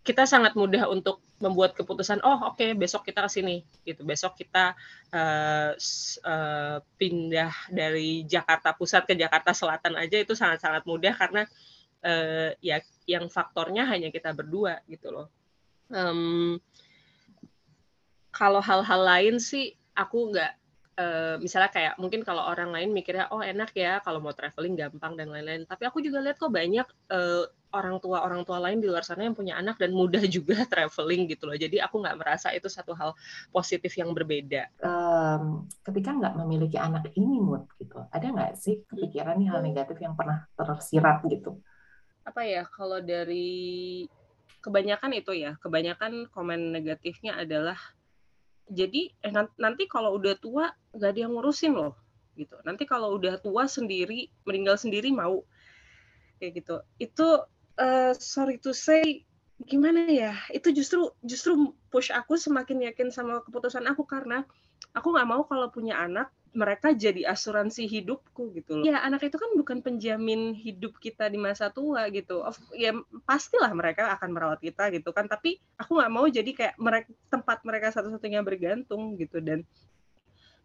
kita 0.03 0.27
sangat 0.27 0.53
mudah 0.53 0.85
untuk 0.91 1.23
membuat 1.39 1.73
keputusan 1.79 2.19
oh 2.27 2.51
oke 2.51 2.59
okay, 2.59 2.77
besok 2.77 3.09
kita 3.09 3.25
ke 3.25 3.29
sini 3.41 3.65
gitu. 3.89 4.05
Besok 4.05 4.37
kita 4.37 4.77
uh, 5.09 5.71
uh, 6.25 6.77
pindah 7.01 7.53
dari 7.73 8.21
Jakarta 8.29 8.69
Pusat 8.77 9.09
ke 9.09 9.13
Jakarta 9.17 9.49
Selatan 9.55 9.97
aja 9.97 10.17
itu 10.21 10.37
sangat-sangat 10.37 10.85
mudah 10.85 11.13
karena 11.17 11.49
ya 12.59 12.83
yang 13.07 13.31
faktornya 13.31 13.87
hanya 13.87 14.11
kita 14.11 14.35
berdua 14.35 14.83
gitu 14.91 15.11
loh. 15.11 15.27
Um, 15.91 16.59
kalau 18.33 18.59
hal-hal 18.59 19.01
lain 19.05 19.35
sih 19.37 19.77
aku 19.93 20.33
nggak 20.33 20.51
uh, 20.97 21.35
misalnya 21.37 21.69
kayak 21.69 21.93
mungkin 22.01 22.25
kalau 22.25 22.43
orang 22.45 22.73
lain 22.73 22.89
mikirnya 22.93 23.29
oh 23.29 23.41
enak 23.41 23.73
ya 23.77 24.01
kalau 24.01 24.21
mau 24.21 24.33
traveling 24.33 24.77
gampang 24.77 25.13
dan 25.17 25.29
lain-lain. 25.29 25.65
Tapi 25.69 25.83
aku 25.85 26.01
juga 26.01 26.21
lihat 26.21 26.37
kok 26.41 26.49
banyak 26.49 26.87
uh, 27.13 27.45
orang 27.73 27.97
tua 27.97 28.21
orang 28.21 28.45
tua 28.45 28.61
lain 28.61 28.77
di 28.77 28.87
luar 28.89 29.01
sana 29.01 29.25
yang 29.25 29.33
punya 29.33 29.57
anak 29.57 29.81
dan 29.81 29.91
mudah 29.93 30.21
juga 30.35 30.65
traveling 30.65 31.29
gitu 31.29 31.49
loh. 31.49 31.57
Jadi 31.57 31.81
aku 31.81 32.01
nggak 32.01 32.17
merasa 32.17 32.53
itu 32.53 32.69
satu 32.69 32.93
hal 32.93 33.17
positif 33.49 33.93
yang 33.97 34.13
berbeda. 34.13 34.69
Um, 34.81 35.65
ketika 35.81 36.13
nggak 36.13 36.33
memiliki 36.37 36.77
anak 36.77 37.09
ini 37.17 37.41
mood 37.41 37.65
gitu, 37.81 38.05
ada 38.09 38.25
nggak 38.25 38.57
sih 38.57 38.85
kepikiran 38.85 39.37
nih 39.41 39.49
hal 39.49 39.61
negatif 39.65 39.97
yang 40.01 40.13
pernah 40.13 40.45
tersirat 40.57 41.25
gitu? 41.29 41.57
Apa 42.23 42.41
ya 42.47 42.63
kalau 42.67 43.03
dari 43.03 44.07
kebanyakan 44.63 45.11
itu 45.19 45.35
ya 45.35 45.59
kebanyakan 45.59 46.31
komen 46.31 46.71
negatifnya 46.71 47.35
adalah 47.35 47.75
jadi 48.71 49.11
eh, 49.11 49.33
nanti 49.59 49.83
kalau 49.91 50.15
udah 50.15 50.39
tua 50.39 50.71
nggak 50.95 51.09
ada 51.11 51.19
yang 51.19 51.35
ngurusin 51.35 51.75
loh 51.75 51.93
gitu. 52.39 52.57
Nanti 52.65 52.87
kalau 52.89 53.13
udah 53.19 53.37
tua 53.37 53.69
sendiri 53.69 54.31
meninggal 54.47 54.79
sendiri 54.79 55.13
mau. 55.13 55.45
Kayak 56.41 56.63
gitu. 56.63 56.75
Itu 56.97 57.27
uh, 57.77 58.11
sorry 58.17 58.57
to 58.57 58.73
say 58.73 59.27
gimana 59.63 60.09
ya 60.09 60.35
itu 60.51 60.75
justru 60.75 61.07
justru 61.23 61.71
push 61.87 62.11
aku 62.11 62.35
semakin 62.35 62.89
yakin 62.89 63.13
sama 63.13 63.39
keputusan 63.47 63.85
aku 63.87 64.03
karena 64.03 64.43
aku 64.91 65.13
nggak 65.13 65.29
mau 65.29 65.45
kalau 65.47 65.71
punya 65.71 65.95
anak 66.03 66.27
mereka 66.53 66.93
jadi 66.93 67.25
asuransi 67.27 67.89
hidupku 67.89 68.53
gitu 68.53 68.81
loh. 68.81 68.85
Ya 68.85 69.01
anak 69.01 69.25
itu 69.25 69.37
kan 69.41 69.51
bukan 69.57 69.81
penjamin 69.81 70.53
hidup 70.53 71.01
kita 71.01 71.27
di 71.27 71.41
masa 71.41 71.73
tua 71.73 72.07
gitu. 72.13 72.45
Of, 72.45 72.57
ya 72.77 72.93
pastilah 73.25 73.73
mereka 73.73 74.13
akan 74.15 74.29
merawat 74.31 74.61
kita 74.61 74.93
gitu 74.93 75.09
kan. 75.11 75.25
Tapi 75.25 75.57
aku 75.75 75.97
nggak 75.97 76.13
mau 76.13 76.25
jadi 76.29 76.51
kayak 76.53 76.75
mereka 76.77 77.09
tempat 77.27 77.65
mereka 77.65 77.89
satu-satunya 77.91 78.45
bergantung 78.45 79.17
gitu 79.17 79.41
dan 79.41 79.65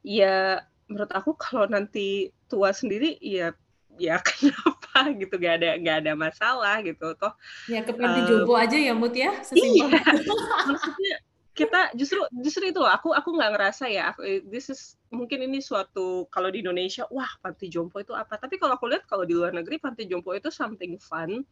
ya 0.04 0.62
menurut 0.88 1.12
aku 1.12 1.36
kalau 1.36 1.68
nanti 1.68 2.32
tua 2.48 2.72
sendiri 2.72 3.20
ya 3.20 3.52
ya 3.98 4.22
kenapa 4.28 5.10
gitu 5.18 5.34
gak 5.36 5.54
ada 5.60 5.70
gak 5.82 5.96
ada 6.06 6.12
masalah 6.14 6.76
gitu 6.86 7.12
toh 7.18 7.34
ya 7.66 7.82
ke 7.82 7.92
panti 7.92 8.20
um, 8.24 8.26
jompo 8.26 8.54
aja 8.54 8.78
ya 8.78 8.94
mut 8.94 9.12
ya 9.12 9.34
iya 9.52 9.90
maksudnya 10.70 11.16
kita 11.58 11.90
justru 11.98 12.22
justru 12.38 12.70
itu 12.70 12.78
loh 12.78 12.86
aku 12.86 13.10
aku 13.10 13.34
nggak 13.34 13.50
ngerasa 13.58 13.90
ya 13.90 14.14
aku, 14.14 14.22
this 14.46 14.70
is 14.70 14.94
mungkin 15.10 15.42
ini 15.42 15.58
suatu 15.58 16.30
kalau 16.30 16.54
di 16.54 16.62
Indonesia 16.62 17.02
wah 17.10 17.26
panti 17.42 17.66
jompo 17.66 17.98
itu 17.98 18.14
apa? 18.14 18.38
Tapi 18.38 18.62
kalau 18.62 18.78
aku 18.78 18.86
lihat 18.86 19.10
kalau 19.10 19.26
di 19.26 19.34
luar 19.34 19.50
negeri 19.50 19.82
panti 19.82 20.06
jompo 20.06 20.30
itu 20.38 20.54
something 20.54 20.94
fun. 21.02 21.42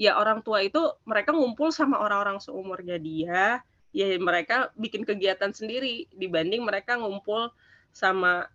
Ya 0.00 0.16
orang 0.16 0.40
tua 0.40 0.64
itu 0.64 0.80
mereka 1.04 1.36
ngumpul 1.36 1.68
sama 1.68 2.00
orang-orang 2.00 2.40
seumurnya 2.40 2.96
dia. 2.96 3.60
Ya 3.92 4.06
mereka 4.16 4.72
bikin 4.72 5.04
kegiatan 5.04 5.52
sendiri. 5.52 6.08
Dibanding 6.16 6.64
mereka 6.64 6.96
ngumpul 6.96 7.52
sama 7.92 8.48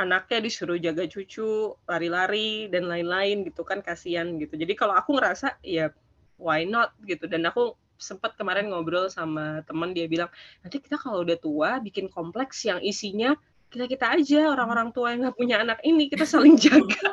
anaknya 0.00 0.40
disuruh 0.40 0.80
jaga 0.80 1.04
cucu 1.04 1.76
lari-lari 1.84 2.72
dan 2.72 2.88
lain-lain 2.88 3.44
gitu 3.44 3.60
kan 3.60 3.84
kasihan 3.84 4.40
gitu. 4.40 4.56
Jadi 4.56 4.72
kalau 4.72 4.96
aku 4.96 5.20
ngerasa 5.20 5.60
ya 5.60 5.92
why 6.40 6.64
not 6.64 6.96
gitu. 7.04 7.28
Dan 7.28 7.44
aku 7.44 7.76
sempat 7.96 8.34
kemarin 8.34 8.70
ngobrol 8.70 9.06
sama 9.08 9.62
teman 9.64 9.94
dia 9.94 10.10
bilang 10.10 10.30
nanti 10.60 10.82
kita 10.82 10.98
kalau 10.98 11.22
udah 11.22 11.38
tua 11.38 11.78
bikin 11.80 12.10
kompleks 12.10 12.66
yang 12.66 12.82
isinya 12.82 13.34
kita 13.70 13.90
kita 13.90 14.06
aja 14.14 14.40
orang-orang 14.54 14.94
tua 14.94 15.14
yang 15.14 15.26
nggak 15.26 15.38
punya 15.38 15.56
anak 15.62 15.78
ini 15.82 16.06
kita 16.06 16.24
saling 16.26 16.54
jaga. 16.58 16.98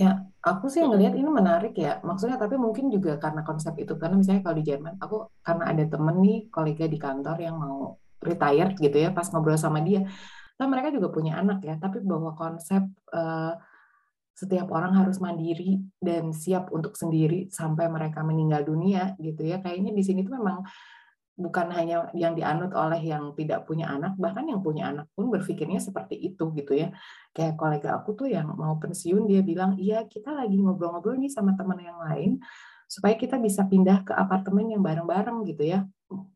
Ya 0.00 0.16
aku 0.40 0.72
sih 0.72 0.80
ngelihat 0.80 1.12
ini 1.12 1.28
menarik 1.28 1.76
ya. 1.76 2.00
Maksudnya 2.00 2.40
tapi 2.40 2.56
mungkin 2.56 2.88
juga 2.88 3.20
karena 3.20 3.44
konsep 3.44 3.76
itu 3.76 4.00
karena 4.00 4.16
misalnya 4.16 4.40
kalau 4.40 4.56
di 4.56 4.64
Jerman 4.64 4.96
aku 4.96 5.28
karena 5.44 5.64
ada 5.68 5.84
temen 5.84 6.16
nih 6.24 6.48
kolega 6.48 6.88
di 6.88 6.96
kantor 6.96 7.36
yang 7.36 7.60
mau 7.60 8.00
retired 8.24 8.80
gitu 8.80 8.96
ya 8.96 9.12
pas 9.12 9.28
ngobrol 9.28 9.60
sama 9.60 9.84
dia 9.84 10.08
Nah, 10.60 10.68
mereka 10.68 10.92
juga 10.92 11.08
punya 11.08 11.40
anak 11.40 11.64
ya, 11.64 11.80
tapi 11.80 12.04
bahwa 12.04 12.36
konsep 12.36 12.84
uh, 13.16 13.56
setiap 14.40 14.72
orang 14.72 14.96
harus 14.96 15.20
mandiri 15.20 15.76
dan 16.00 16.32
siap 16.32 16.72
untuk 16.72 16.96
sendiri 16.96 17.52
sampai 17.52 17.92
mereka 17.92 18.24
meninggal 18.24 18.64
dunia 18.64 19.12
gitu 19.20 19.44
ya. 19.44 19.60
Kayaknya 19.60 19.92
di 19.92 20.00
sini 20.00 20.24
tuh 20.24 20.40
memang 20.40 20.64
bukan 21.36 21.68
hanya 21.76 22.08
yang 22.16 22.32
dianut 22.32 22.72
oleh 22.72 23.00
yang 23.04 23.36
tidak 23.36 23.68
punya 23.68 23.92
anak, 23.92 24.16
bahkan 24.16 24.48
yang 24.48 24.64
punya 24.64 24.88
anak 24.88 25.12
pun 25.12 25.28
berpikirnya 25.28 25.76
seperti 25.76 26.16
itu 26.16 26.56
gitu 26.56 26.72
ya. 26.72 26.88
Kayak 27.36 27.60
kolega 27.60 28.00
aku 28.00 28.16
tuh 28.16 28.32
yang 28.32 28.48
mau 28.56 28.80
pensiun 28.80 29.28
dia 29.28 29.44
bilang, 29.44 29.76
"Iya, 29.76 30.08
kita 30.08 30.32
lagi 30.32 30.56
ngobrol-ngobrol 30.56 31.20
nih 31.20 31.28
sama 31.28 31.52
teman 31.52 31.76
yang 31.84 32.00
lain 32.00 32.40
supaya 32.88 33.20
kita 33.20 33.36
bisa 33.36 33.68
pindah 33.68 34.08
ke 34.08 34.12
apartemen 34.16 34.72
yang 34.72 34.80
bareng-bareng 34.80 35.44
gitu 35.52 35.68
ya. 35.68 35.84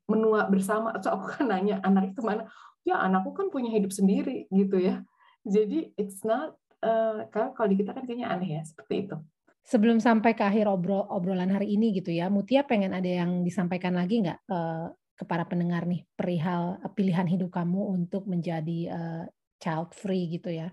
Menua 0.04 0.44
bersama." 0.52 0.92
So 1.00 1.08
aku 1.08 1.40
kan 1.40 1.48
nanya, 1.48 1.80
"Anak 1.80 2.12
itu 2.12 2.20
mana?" 2.20 2.52
"Ya, 2.84 3.00
anakku 3.00 3.32
kan 3.32 3.48
punya 3.48 3.72
hidup 3.72 3.96
sendiri." 3.96 4.44
gitu 4.52 4.76
ya. 4.76 5.00
Jadi 5.44 5.92
it's 5.96 6.20
not 6.24 6.56
uh, 6.84 7.24
kalau 7.32 7.68
di 7.72 7.80
kita 7.80 7.96
kan 7.96 8.04
kayaknya 8.04 8.28
aneh 8.28 8.60
ya 8.60 8.62
seperti 8.62 9.08
itu. 9.08 9.16
Sebelum 9.64 9.96
sampai 9.96 10.36
ke 10.36 10.44
akhir 10.44 10.68
obrol 10.68 11.08
obrolan 11.08 11.48
hari 11.48 11.72
ini 11.72 11.96
gitu 11.96 12.12
ya, 12.12 12.28
Mutia 12.28 12.68
pengen 12.68 12.92
ada 12.92 13.08
yang 13.08 13.40
disampaikan 13.40 13.96
lagi 13.96 14.20
nggak 14.20 14.44
uh, 14.52 14.92
ke 15.16 15.24
para 15.24 15.48
pendengar 15.48 15.88
nih 15.88 16.04
perihal 16.12 16.76
uh, 16.84 16.92
pilihan 16.92 17.24
hidup 17.24 17.48
kamu 17.48 17.96
untuk 17.96 18.28
menjadi 18.28 18.92
uh, 18.92 19.24
child 19.56 19.96
free 19.96 20.28
gitu 20.36 20.52
ya? 20.52 20.68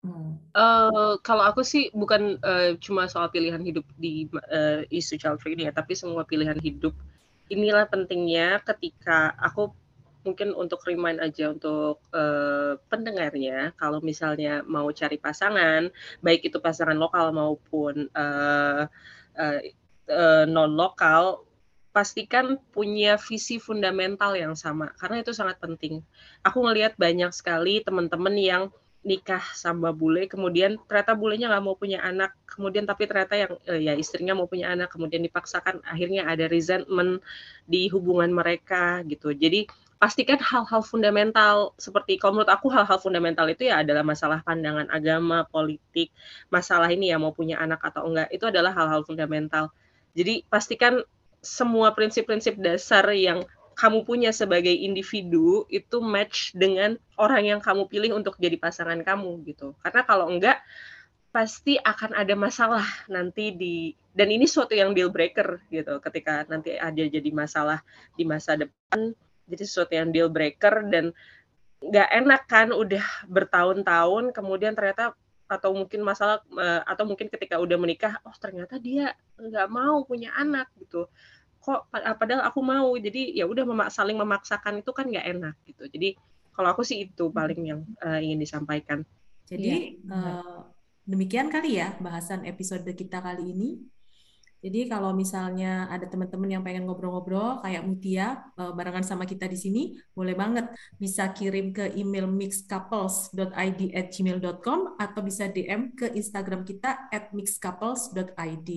Hmm. 0.00 0.40
Uh, 0.56 1.20
kalau 1.20 1.44
aku 1.44 1.60
sih 1.60 1.92
bukan 1.92 2.40
uh, 2.40 2.78
cuma 2.80 3.04
soal 3.04 3.28
pilihan 3.28 3.60
hidup 3.60 3.84
di 4.00 4.30
uh, 4.48 4.86
isu 4.88 5.20
child 5.20 5.44
free 5.44 5.52
ini 5.52 5.68
ya, 5.68 5.72
tapi 5.76 5.92
semua 5.92 6.24
pilihan 6.24 6.56
hidup 6.56 6.96
inilah 7.52 7.84
pentingnya 7.86 8.64
ketika 8.64 9.36
aku 9.38 9.76
mungkin 10.26 10.50
untuk 10.52 10.82
remind 10.82 11.22
aja 11.22 11.54
untuk 11.54 12.02
uh, 12.10 12.74
pendengarnya 12.90 13.72
kalau 13.78 14.02
misalnya 14.02 14.66
mau 14.66 14.90
cari 14.90 15.16
pasangan 15.16 15.88
baik 16.20 16.50
itu 16.50 16.58
pasangan 16.58 16.98
lokal 16.98 17.30
maupun 17.30 18.10
uh, 18.12 18.90
uh, 19.38 19.60
uh, 20.10 20.44
non 20.50 20.74
lokal 20.74 21.46
pastikan 21.96 22.60
punya 22.76 23.16
visi 23.16 23.56
fundamental 23.56 24.36
yang 24.36 24.52
sama 24.52 24.92
karena 25.00 25.24
itu 25.24 25.32
sangat 25.32 25.56
penting. 25.56 26.04
Aku 26.44 26.60
ngelihat 26.60 27.00
banyak 27.00 27.32
sekali 27.32 27.80
teman-teman 27.80 28.36
yang 28.36 28.62
nikah 29.06 29.40
sama 29.54 29.94
bule 29.94 30.26
kemudian 30.26 30.82
ternyata 30.90 31.14
bulenya 31.14 31.46
nggak 31.46 31.64
mau 31.64 31.78
punya 31.78 32.02
anak 32.02 32.34
kemudian 32.50 32.90
tapi 32.90 33.06
ternyata 33.06 33.38
yang 33.38 33.52
eh, 33.70 33.80
ya 33.86 33.94
istrinya 33.94 34.34
mau 34.34 34.50
punya 34.50 34.74
anak 34.74 34.90
kemudian 34.90 35.22
dipaksakan 35.22 35.78
akhirnya 35.86 36.26
ada 36.26 36.50
resentment 36.50 37.22
di 37.70 37.86
hubungan 37.88 38.34
mereka 38.34 39.06
gitu. 39.06 39.30
Jadi 39.30 39.70
pastikan 39.96 40.36
hal-hal 40.36 40.84
fundamental 40.84 41.72
seperti 41.80 42.20
kalau 42.20 42.40
menurut 42.40 42.52
aku 42.52 42.68
hal-hal 42.68 43.00
fundamental 43.00 43.48
itu 43.48 43.68
ya 43.68 43.80
adalah 43.80 44.04
masalah 44.04 44.44
pandangan 44.44 44.88
agama, 44.92 45.48
politik, 45.48 46.12
masalah 46.52 46.92
ini 46.92 47.08
ya 47.12 47.16
mau 47.16 47.32
punya 47.32 47.56
anak 47.56 47.80
atau 47.80 48.04
enggak 48.04 48.28
itu 48.28 48.44
adalah 48.44 48.76
hal-hal 48.76 49.02
fundamental. 49.08 49.72
Jadi 50.12 50.44
pastikan 50.48 51.00
semua 51.40 51.96
prinsip-prinsip 51.96 52.60
dasar 52.60 53.08
yang 53.16 53.44
kamu 53.76 54.08
punya 54.08 54.32
sebagai 54.32 54.72
individu 54.72 55.68
itu 55.68 56.00
match 56.00 56.56
dengan 56.56 56.96
orang 57.20 57.56
yang 57.56 57.60
kamu 57.60 57.88
pilih 57.88 58.16
untuk 58.16 58.40
jadi 58.40 58.56
pasangan 58.56 59.00
kamu 59.04 59.44
gitu. 59.48 59.76
Karena 59.84 60.02
kalau 60.04 60.32
enggak 60.32 60.60
pasti 61.32 61.76
akan 61.76 62.16
ada 62.16 62.32
masalah 62.32 62.84
nanti 63.12 63.52
di 63.52 63.92
dan 64.16 64.32
ini 64.32 64.48
suatu 64.48 64.72
yang 64.72 64.96
deal 64.96 65.12
breaker 65.12 65.60
gitu 65.68 66.00
ketika 66.00 66.48
nanti 66.48 66.80
ada 66.80 67.04
jadi 67.04 67.28
masalah 67.28 67.84
di 68.16 68.24
masa 68.24 68.56
depan 68.56 69.12
jadi 69.46 69.62
sesuatu 69.64 69.92
yang 69.94 70.10
deal 70.10 70.28
breaker 70.28 70.86
dan 70.90 71.14
nggak 71.80 72.08
enak 72.10 72.42
kan 72.50 72.68
udah 72.74 73.04
bertahun-tahun 73.30 74.34
kemudian 74.34 74.74
ternyata 74.74 75.14
atau 75.46 75.70
mungkin 75.72 76.02
masalah 76.02 76.42
eh, 76.42 76.82
atau 76.82 77.06
mungkin 77.06 77.30
ketika 77.30 77.56
udah 77.62 77.78
menikah 77.78 78.18
oh 78.26 78.34
ternyata 78.34 78.82
dia 78.82 79.14
nggak 79.38 79.68
mau 79.70 80.02
punya 80.02 80.34
anak 80.34 80.66
gitu. 80.78 81.06
Kok 81.62 81.90
padahal 81.90 82.46
aku 82.46 82.60
mau. 82.62 82.90
Jadi 82.98 83.34
ya 83.34 83.46
udah 83.46 83.62
memak 83.62 83.90
saling 83.94 84.18
memaksakan 84.18 84.82
itu 84.82 84.90
kan 84.90 85.06
nggak 85.06 85.26
enak 85.26 85.54
gitu. 85.66 85.86
Jadi 85.86 86.18
kalau 86.50 86.74
aku 86.74 86.82
sih 86.82 87.06
itu 87.06 87.30
paling 87.30 87.62
yang 87.62 87.80
uh, 88.02 88.18
ingin 88.18 88.42
disampaikan. 88.42 89.06
Jadi 89.46 90.02
ya, 90.02 90.14
uh, 90.14 90.60
demikian 91.06 91.46
kali 91.46 91.78
ya 91.78 91.94
bahasan 92.02 92.42
episode 92.42 92.86
kita 92.98 93.22
kali 93.22 93.54
ini 93.54 93.68
jadi 94.64 94.88
kalau 94.88 95.12
misalnya 95.12 95.84
ada 95.92 96.08
teman-teman 96.08 96.56
yang 96.58 96.64
pengen 96.64 96.88
ngobrol-ngobrol 96.88 97.60
kayak 97.60 97.84
Mutia 97.84 98.48
uh, 98.56 98.72
barengan 98.72 99.04
sama 99.04 99.28
kita 99.28 99.44
di 99.46 99.54
sini, 99.54 100.00
boleh 100.16 100.32
banget 100.32 100.72
bisa 100.96 101.28
kirim 101.36 101.76
ke 101.76 101.92
email 101.94 102.26
mixcouples.id@gmail.com 102.26 104.96
atau 104.96 105.20
bisa 105.20 105.52
DM 105.52 105.92
ke 105.92 106.08
Instagram 106.16 106.64
kita 106.64 107.12
@mixcouples.id. 107.32 108.70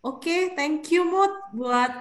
okay, 0.00 0.56
thank 0.56 0.88
you 0.88 1.04
Mut 1.04 1.52
buat 1.52 1.92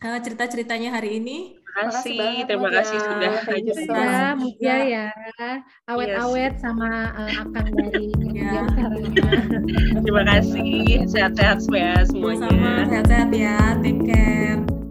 uh, 0.00 0.18
cerita-ceritanya 0.24 0.96
hari 0.96 1.20
ini 1.20 1.60
kasih, 1.74 2.46
terima 2.46 2.70
kasih 2.70 2.98
sudah 3.02 3.32
hadir. 3.42 3.76
Ya, 3.90 4.34
Mutia 4.38 4.76
ya, 4.86 5.06
awet-awet 5.90 6.54
yes. 6.54 6.62
sama 6.62 6.90
uh, 7.18 7.42
Akang 7.42 7.68
dari 7.74 8.14
ya. 8.30 8.62
terima 10.00 10.22
kasih, 10.28 11.06
sehat-sehat 11.10 11.66
ya 11.74 12.06
semuanya. 12.06 12.46
Sama, 12.46 12.72
sehat-sehat 12.86 13.30
ya, 13.34 13.58
take 13.82 14.00
care. 14.06 14.83